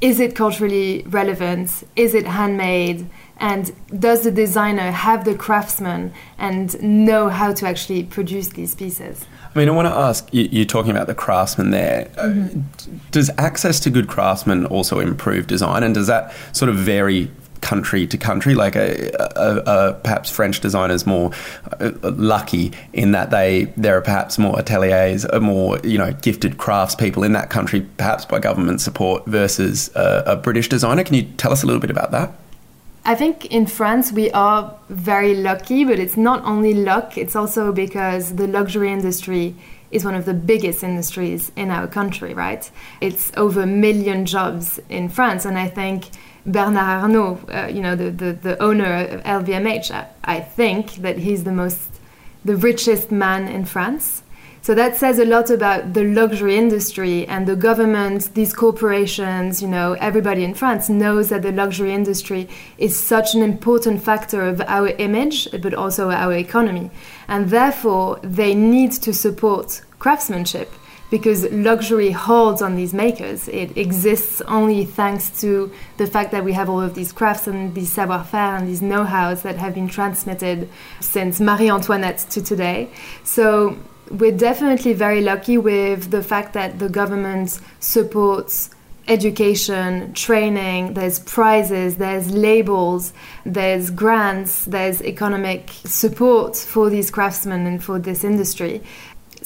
is 0.00 0.18
it 0.20 0.34
culturally 0.34 1.02
relevant? 1.06 1.84
Is 1.96 2.14
it 2.14 2.26
handmade? 2.26 3.08
And 3.36 3.72
does 3.98 4.22
the 4.22 4.30
designer 4.30 4.90
have 4.90 5.24
the 5.24 5.34
craftsman 5.34 6.12
and 6.38 6.80
know 6.82 7.28
how 7.28 7.52
to 7.54 7.66
actually 7.66 8.04
produce 8.04 8.48
these 8.50 8.74
pieces? 8.74 9.26
I 9.54 9.58
mean, 9.58 9.68
I 9.68 9.72
want 9.72 9.88
to 9.88 9.94
ask 9.94 10.32
you, 10.32 10.62
are 10.62 10.64
talking 10.64 10.90
about 10.90 11.06
the 11.06 11.14
craftsman 11.14 11.70
there. 11.70 12.10
Mm-hmm. 12.16 12.98
Does 13.10 13.30
access 13.36 13.80
to 13.80 13.90
good 13.90 14.08
craftsmen 14.08 14.66
also 14.66 15.00
improve 15.00 15.46
design? 15.46 15.82
And 15.82 15.94
does 15.94 16.06
that 16.06 16.32
sort 16.52 16.68
of 16.68 16.76
vary 16.76 17.30
country 17.60 18.06
to 18.06 18.18
country. 18.18 18.54
Like 18.54 18.76
a, 18.76 19.10
a, 19.36 19.62
a, 19.66 19.92
perhaps 19.94 20.30
French 20.30 20.60
designers 20.60 21.06
more 21.06 21.30
uh, 21.80 21.92
lucky 22.02 22.72
in 22.92 23.12
that 23.12 23.30
they 23.30 23.64
there 23.76 23.96
are 23.96 24.00
perhaps 24.00 24.38
more 24.38 24.58
ateliers, 24.58 25.26
more 25.40 25.78
you 25.84 25.98
know 25.98 26.12
gifted 26.12 26.58
craftspeople 26.58 27.24
in 27.24 27.32
that 27.32 27.50
country, 27.50 27.82
perhaps 27.96 28.24
by 28.24 28.38
government 28.38 28.80
support 28.80 29.24
versus 29.26 29.90
a, 29.94 30.22
a 30.26 30.36
British 30.36 30.68
designer. 30.68 31.04
Can 31.04 31.14
you 31.14 31.22
tell 31.36 31.52
us 31.52 31.62
a 31.62 31.66
little 31.66 31.80
bit 31.80 31.90
about 31.90 32.10
that? 32.10 32.32
I 33.04 33.14
think 33.14 33.46
in 33.46 33.66
France 33.66 34.12
we 34.12 34.30
are 34.32 34.74
very 34.90 35.34
lucky, 35.34 35.84
but 35.84 35.98
it's 35.98 36.16
not 36.16 36.44
only 36.44 36.74
luck, 36.74 37.16
it's 37.16 37.34
also 37.34 37.72
because 37.72 38.36
the 38.36 38.46
luxury 38.46 38.92
industry 38.92 39.54
is 39.90 40.04
one 40.04 40.14
of 40.14 40.24
the 40.24 40.34
biggest 40.34 40.84
industries 40.84 41.50
in 41.56 41.70
our 41.70 41.88
country, 41.88 42.34
right? 42.34 42.70
It's 43.00 43.32
over 43.36 43.62
a 43.62 43.66
million 43.66 44.26
jobs 44.26 44.78
in 44.88 45.08
France, 45.08 45.44
and 45.44 45.58
I 45.58 45.68
think 45.68 46.10
Bernard 46.46 47.02
Arnault, 47.02 47.40
uh, 47.52 47.66
you 47.66 47.82
know, 47.82 47.94
the, 47.94 48.10
the, 48.10 48.32
the, 48.32 48.62
owner 48.62 49.06
of 49.06 49.22
LVMH, 49.22 49.90
I, 49.90 50.06
I 50.24 50.40
think 50.40 50.96
that 50.96 51.18
he's 51.18 51.44
the 51.44 51.52
most, 51.52 51.90
the 52.44 52.56
richest 52.56 53.10
man 53.10 53.48
in 53.48 53.64
France. 53.64 54.22
So 54.62 54.74
that 54.74 54.96
says 54.96 55.18
a 55.18 55.24
lot 55.24 55.48
about 55.48 55.94
the 55.94 56.04
luxury 56.04 56.56
industry 56.58 57.26
and 57.26 57.46
the 57.46 57.56
government, 57.56 58.34
these 58.34 58.52
corporations, 58.52 59.62
you 59.62 59.68
know, 59.68 59.94
everybody 59.94 60.44
in 60.44 60.52
France 60.52 60.90
knows 60.90 61.30
that 61.30 61.40
the 61.40 61.52
luxury 61.52 61.94
industry 61.94 62.46
is 62.76 62.98
such 62.98 63.34
an 63.34 63.42
important 63.42 64.02
factor 64.02 64.42
of 64.42 64.60
our 64.62 64.88
image, 64.88 65.48
but 65.62 65.72
also 65.72 66.10
our 66.10 66.34
economy. 66.34 66.90
And 67.26 67.48
therefore, 67.48 68.20
they 68.22 68.54
need 68.54 68.92
to 68.92 69.14
support 69.14 69.80
craftsmanship 69.98 70.70
because 71.10 71.50
luxury 71.50 72.12
holds 72.12 72.62
on 72.62 72.76
these 72.76 72.94
makers. 72.94 73.48
It 73.48 73.76
exists 73.76 74.40
only 74.42 74.84
thanks 74.84 75.40
to 75.40 75.72
the 75.96 76.06
fact 76.06 76.30
that 76.30 76.44
we 76.44 76.52
have 76.52 76.70
all 76.70 76.80
of 76.80 76.94
these 76.94 77.12
crafts 77.12 77.46
and 77.46 77.74
these 77.74 77.92
savoir-faire 77.92 78.56
and 78.56 78.68
these 78.68 78.80
know-hows 78.80 79.42
that 79.42 79.56
have 79.56 79.74
been 79.74 79.88
transmitted 79.88 80.68
since 81.00 81.40
Marie 81.40 81.70
Antoinette 81.70 82.18
to 82.30 82.42
today. 82.42 82.88
So 83.24 83.76
we're 84.10 84.36
definitely 84.36 84.92
very 84.92 85.20
lucky 85.20 85.58
with 85.58 86.10
the 86.10 86.22
fact 86.22 86.52
that 86.54 86.78
the 86.78 86.88
government 86.88 87.60
supports 87.80 88.70
education, 89.08 90.12
training, 90.14 90.94
there's 90.94 91.18
prizes, 91.18 91.96
there's 91.96 92.30
labels, 92.30 93.12
there's 93.44 93.90
grants, 93.90 94.64
there's 94.66 95.02
economic 95.02 95.70
support 95.84 96.56
for 96.56 96.88
these 96.88 97.10
craftsmen 97.10 97.66
and 97.66 97.82
for 97.82 97.98
this 97.98 98.22
industry. 98.22 98.80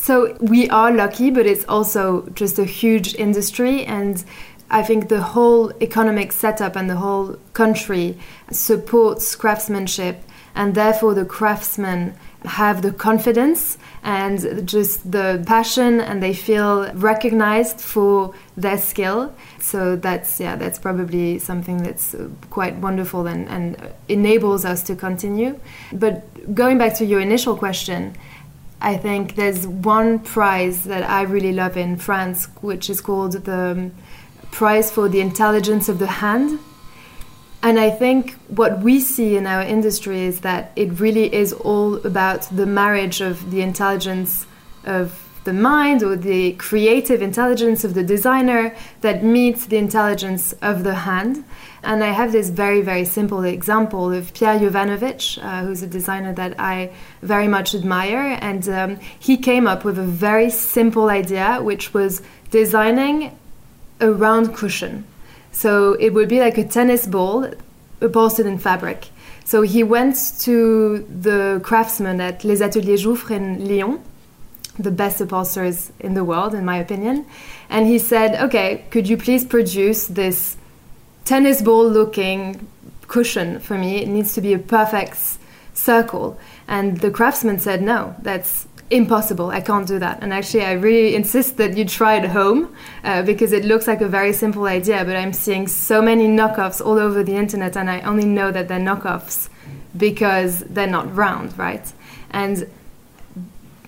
So 0.04 0.36
we 0.38 0.68
are 0.68 0.92
lucky, 0.92 1.30
but 1.30 1.46
it's 1.46 1.64
also 1.66 2.28
just 2.34 2.58
a 2.58 2.66
huge 2.66 3.14
industry 3.14 3.86
and 3.86 4.22
I 4.68 4.82
think 4.82 5.08
the 5.08 5.22
whole 5.22 5.72
economic 5.80 6.30
setup 6.32 6.76
and 6.76 6.90
the 6.90 6.96
whole 6.96 7.38
country 7.54 8.18
supports 8.50 9.34
craftsmanship 9.34 10.22
and 10.54 10.74
therefore 10.74 11.14
the 11.14 11.24
craftsmen 11.24 12.12
have 12.44 12.82
the 12.82 12.92
confidence 12.92 13.78
and 14.02 14.68
just 14.68 15.10
the 15.10 15.42
passion 15.46 16.02
and 16.02 16.22
they 16.22 16.34
feel 16.34 16.92
recognized 16.92 17.80
for 17.80 18.34
their 18.58 18.76
skill. 18.76 19.32
So 19.58 19.96
that's 19.96 20.38
yeah 20.38 20.56
that's 20.56 20.78
probably 20.78 21.38
something 21.38 21.82
that's 21.82 22.14
uh, 22.14 22.28
quite 22.50 22.76
wonderful 22.76 23.26
and, 23.26 23.48
and 23.48 23.88
enables 24.08 24.66
us 24.66 24.82
to 24.82 24.96
continue. 24.96 25.58
But 25.94 26.54
going 26.54 26.76
back 26.76 26.94
to 26.96 27.06
your 27.06 27.20
initial 27.20 27.56
question 27.56 28.14
I 28.84 28.98
think 28.98 29.34
there's 29.34 29.66
one 29.66 30.18
prize 30.18 30.84
that 30.84 31.08
I 31.08 31.22
really 31.22 31.54
love 31.54 31.78
in 31.78 31.96
France, 31.96 32.48
which 32.60 32.90
is 32.90 33.00
called 33.00 33.32
the 33.32 33.70
um, 33.70 33.94
Prize 34.50 34.90
for 34.90 35.08
the 35.08 35.22
Intelligence 35.22 35.88
of 35.88 35.98
the 35.98 36.06
Hand. 36.06 36.58
And 37.62 37.80
I 37.80 37.88
think 37.88 38.34
what 38.48 38.80
we 38.80 39.00
see 39.00 39.36
in 39.36 39.46
our 39.46 39.62
industry 39.62 40.20
is 40.20 40.40
that 40.40 40.70
it 40.76 41.00
really 41.00 41.34
is 41.34 41.54
all 41.54 41.96
about 42.06 42.42
the 42.54 42.66
marriage 42.66 43.22
of 43.22 43.50
the 43.50 43.62
intelligence 43.62 44.46
of 44.84 45.23
the 45.44 45.52
mind 45.52 46.02
or 46.02 46.16
the 46.16 46.52
creative 46.54 47.22
intelligence 47.22 47.84
of 47.84 47.94
the 47.94 48.02
designer 48.02 48.74
that 49.02 49.22
meets 49.22 49.66
the 49.66 49.76
intelligence 49.76 50.52
of 50.60 50.84
the 50.84 50.94
hand. 50.94 51.44
And 51.82 52.02
I 52.02 52.12
have 52.12 52.32
this 52.32 52.48
very, 52.48 52.80
very 52.80 53.04
simple 53.04 53.44
example 53.44 54.10
of 54.10 54.32
Pierre 54.32 54.58
Yovanovitch, 54.58 55.38
uh, 55.42 55.64
who's 55.64 55.82
a 55.82 55.86
designer 55.86 56.32
that 56.32 56.58
I 56.58 56.92
very 57.20 57.46
much 57.46 57.74
admire. 57.74 58.38
And 58.40 58.68
um, 58.68 58.98
he 59.18 59.36
came 59.36 59.66
up 59.66 59.84
with 59.84 59.98
a 59.98 60.02
very 60.02 60.50
simple 60.50 61.10
idea, 61.10 61.58
which 61.60 61.92
was 61.92 62.22
designing 62.50 63.38
a 64.00 64.10
round 64.10 64.54
cushion. 64.54 65.04
So 65.52 65.92
it 65.94 66.14
would 66.14 66.28
be 66.28 66.40
like 66.40 66.58
a 66.58 66.64
tennis 66.66 67.06
ball 67.06 67.50
upholstered 68.00 68.46
in 68.46 68.58
fabric. 68.58 69.08
So 69.44 69.60
he 69.60 69.82
went 69.82 70.16
to 70.40 71.06
the 71.20 71.60
craftsman 71.62 72.20
at 72.20 72.44
Les 72.44 72.62
Ateliers 72.62 73.04
Jouffre 73.04 73.32
in 73.32 73.68
Lyon, 73.68 74.02
the 74.78 74.90
best 74.90 75.20
upholsterers 75.20 75.92
in 76.00 76.14
the 76.14 76.24
world, 76.24 76.54
in 76.54 76.64
my 76.64 76.78
opinion. 76.78 77.26
And 77.68 77.86
he 77.86 77.98
said, 77.98 78.40
Okay, 78.42 78.84
could 78.90 79.08
you 79.08 79.16
please 79.16 79.44
produce 79.44 80.06
this 80.06 80.56
tennis 81.24 81.62
ball 81.62 81.88
looking 81.88 82.66
cushion 83.06 83.60
for 83.60 83.78
me? 83.78 84.02
It 84.02 84.08
needs 84.08 84.34
to 84.34 84.40
be 84.40 84.52
a 84.52 84.58
perfect 84.58 85.38
circle. 85.74 86.38
And 86.66 86.98
the 86.98 87.10
craftsman 87.10 87.60
said, 87.60 87.82
No, 87.82 88.14
that's 88.22 88.66
impossible. 88.90 89.50
I 89.50 89.60
can't 89.60 89.86
do 89.86 89.98
that. 89.98 90.22
And 90.22 90.32
actually, 90.32 90.64
I 90.64 90.72
really 90.72 91.14
insist 91.14 91.56
that 91.56 91.76
you 91.76 91.84
try 91.84 92.16
it 92.16 92.28
home 92.30 92.74
uh, 93.02 93.22
because 93.22 93.52
it 93.52 93.64
looks 93.64 93.86
like 93.86 94.00
a 94.00 94.08
very 94.08 94.32
simple 94.32 94.66
idea, 94.66 95.04
but 95.04 95.16
I'm 95.16 95.32
seeing 95.32 95.66
so 95.68 96.02
many 96.02 96.26
knockoffs 96.26 96.84
all 96.84 96.98
over 96.98 97.22
the 97.22 97.36
internet, 97.36 97.76
and 97.76 97.90
I 97.90 98.00
only 98.02 98.26
know 98.26 98.50
that 98.50 98.68
they're 98.68 98.78
knockoffs 98.78 99.48
because 99.96 100.60
they're 100.60 100.86
not 100.86 101.14
round, 101.14 101.56
right? 101.58 101.92
And 102.30 102.68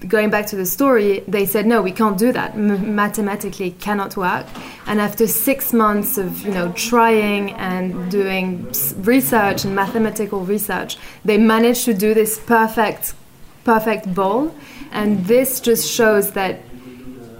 going 0.07 0.31
back 0.31 0.47
to 0.47 0.57
the 0.57 0.67
story, 0.67 1.21
they 1.27 1.47
said, 1.47 1.67
no, 1.67 1.83
we 1.83 1.93
can't 1.93 2.19
do 2.19 2.33
that. 2.33 2.55
M- 2.55 2.95
mathematically, 2.95 3.71
cannot 3.73 4.17
work. 4.17 4.47
And 4.87 5.01
after 5.01 5.27
six 5.27 5.73
months 5.73 6.19
of 6.19 6.43
you 6.43 6.53
know 6.53 6.73
trying 6.73 7.53
and 7.53 8.11
doing 8.11 8.71
research 8.99 9.65
and 9.65 9.75
mathematical 9.75 10.41
research, 10.41 10.99
they 11.25 11.39
managed 11.39 11.85
to 11.87 11.95
do 11.95 12.15
this 12.15 12.39
perfect, 12.39 13.15
perfect 13.65 14.15
bowl 14.15 14.55
and 14.93 15.25
this 15.27 15.61
just 15.61 15.91
shows 15.91 16.33
that 16.33 16.61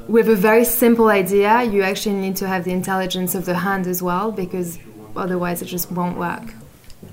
with 0.09 0.29
a 0.29 0.37
very 0.37 0.65
simple 0.65 1.09
idea, 1.09 1.63
you 1.65 1.83
actually 1.83 2.17
need 2.17 2.37
to 2.37 2.47
have 2.47 2.65
the 2.65 2.73
intelligence 2.73 3.35
of 3.35 3.45
the 3.45 3.55
hand 3.55 3.87
as 3.87 4.03
well, 4.03 4.31
because 4.31 4.79
otherwise 5.17 5.63
it 5.63 5.67
just 5.67 5.91
won't 5.91 6.17
work. 6.17 6.55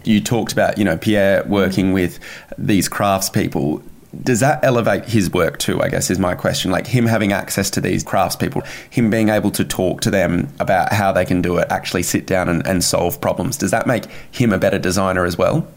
You 0.03 0.21
talked 0.21 0.51
about, 0.51 0.77
you 0.77 0.84
know, 0.84 0.97
Pierre 0.97 1.43
working 1.45 1.93
with 1.93 2.19
these 2.58 2.89
craftspeople. 2.89 3.82
Does 4.21 4.41
that 4.41 4.63
elevate 4.63 5.06
his 5.06 5.32
work 5.32 5.58
too? 5.58 5.82
I 5.82 5.89
guess 5.89 6.12
is 6.12 6.19
my 6.19 6.36
question. 6.36 6.69
Like 6.69 6.86
him 6.86 7.06
having 7.06 7.32
access 7.32 7.69
to 7.71 7.82
these 7.82 8.04
craftspeople, 8.04 8.65
him 8.91 9.10
being 9.10 9.30
able 9.30 9.49
to 9.52 9.65
talk 9.65 10.02
to 10.02 10.12
them 10.12 10.49
about 10.60 10.93
how 10.93 11.12
they 11.12 11.26
can 11.26 11.41
do 11.41 11.58
it, 11.58 11.67
actually 11.71 12.04
sit 12.04 12.28
down 12.28 12.47
and, 12.47 12.65
and 12.67 12.84
solve 12.84 13.19
problems. 13.19 13.58
Does 13.58 13.71
that 13.71 13.88
make 13.88 14.06
him 14.32 14.54
a 14.54 14.60
better 14.60 14.78
designer 14.78 15.26
as 15.26 15.38
well? 15.38 15.67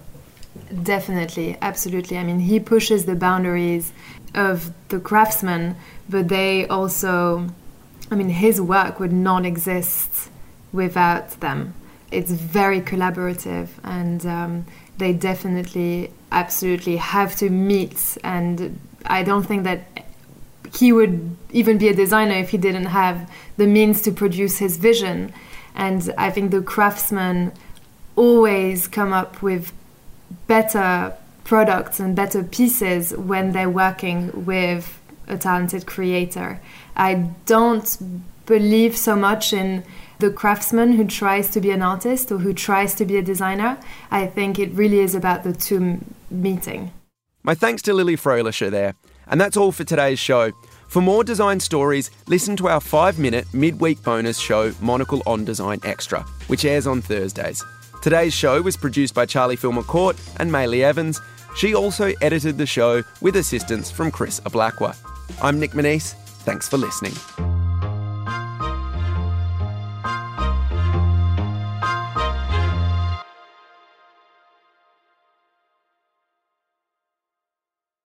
Definitely, 0.82 1.56
absolutely. 1.62 2.18
I 2.18 2.24
mean, 2.24 2.40
he 2.40 2.60
pushes 2.60 3.06
the 3.06 3.14
boundaries 3.14 3.92
of 4.34 4.72
the 4.88 5.00
craftsman, 5.00 5.76
but 6.08 6.28
they 6.28 6.66
also, 6.66 7.48
I 8.10 8.14
mean, 8.14 8.28
his 8.28 8.60
work 8.60 9.00
would 9.00 9.12
not 9.12 9.46
exist 9.46 10.30
without 10.72 11.40
them. 11.40 11.74
It's 12.10 12.30
very 12.30 12.80
collaborative, 12.80 13.68
and 13.82 14.24
um, 14.26 14.66
they 14.98 15.12
definitely, 15.12 16.10
absolutely 16.32 16.96
have 16.96 17.36
to 17.36 17.50
meet. 17.50 18.18
And 18.22 18.78
I 19.04 19.22
don't 19.22 19.44
think 19.44 19.64
that 19.64 19.86
he 20.74 20.92
would 20.92 21.36
even 21.50 21.78
be 21.78 21.88
a 21.88 21.94
designer 21.94 22.34
if 22.34 22.50
he 22.50 22.58
didn't 22.58 22.86
have 22.86 23.30
the 23.56 23.66
means 23.66 24.02
to 24.02 24.12
produce 24.12 24.58
his 24.58 24.76
vision. 24.76 25.32
And 25.74 26.12
I 26.18 26.30
think 26.30 26.50
the 26.50 26.62
craftsmen 26.62 27.52
always 28.16 28.88
come 28.88 29.12
up 29.12 29.42
with 29.42 29.72
better 30.46 31.14
products 31.44 32.00
and 32.00 32.16
better 32.16 32.42
pieces 32.42 33.12
when 33.16 33.52
they're 33.52 33.70
working 33.70 34.44
with 34.44 34.98
a 35.28 35.36
talented 35.36 35.86
creator. 35.86 36.60
I 36.96 37.30
don't 37.44 37.96
believe 38.46 38.96
so 38.96 39.16
much 39.16 39.52
in 39.52 39.84
the 40.18 40.30
craftsman 40.30 40.92
who 40.92 41.04
tries 41.04 41.50
to 41.50 41.60
be 41.60 41.70
an 41.70 41.82
artist 41.82 42.32
or 42.32 42.38
who 42.38 42.52
tries 42.52 42.94
to 42.94 43.04
be 43.04 43.16
a 43.16 43.22
designer. 43.22 43.78
I 44.10 44.26
think 44.26 44.58
it 44.58 44.72
really 44.72 45.00
is 45.00 45.14
about 45.14 45.44
the 45.44 45.52
two 45.52 46.00
meeting. 46.30 46.92
My 47.42 47.54
thanks 47.54 47.82
to 47.82 47.94
Lily 47.94 48.16
Fröhlicher 48.16 48.70
there. 48.70 48.94
And 49.28 49.40
that's 49.40 49.56
all 49.56 49.72
for 49.72 49.84
today's 49.84 50.18
show. 50.18 50.52
For 50.88 51.02
more 51.02 51.24
design 51.24 51.58
stories, 51.60 52.10
listen 52.28 52.56
to 52.56 52.68
our 52.68 52.80
five 52.80 53.18
minute 53.18 53.46
midweek 53.52 54.02
bonus 54.02 54.38
show, 54.38 54.72
Monocle 54.80 55.22
on 55.26 55.44
Design 55.44 55.80
Extra, 55.84 56.22
which 56.46 56.64
airs 56.64 56.86
on 56.86 57.02
Thursdays. 57.02 57.62
Today's 58.02 58.34
show 58.34 58.62
was 58.62 58.76
produced 58.76 59.14
by 59.14 59.26
Charlie 59.26 59.56
Filmer 59.56 59.82
Court 59.82 60.16
and 60.38 60.50
Maylee 60.50 60.82
Evans. 60.82 61.20
She 61.56 61.74
also 61.74 62.12
edited 62.20 62.58
the 62.58 62.66
show 62.66 63.02
with 63.20 63.36
assistance 63.36 63.90
from 63.90 64.10
Chris 64.10 64.40
Ablaqua. 64.40 64.96
I'm 65.42 65.58
Nick 65.58 65.72
Monisse. 65.72 66.14
Thanks 66.44 66.68
for 66.68 66.76
listening. 66.76 67.55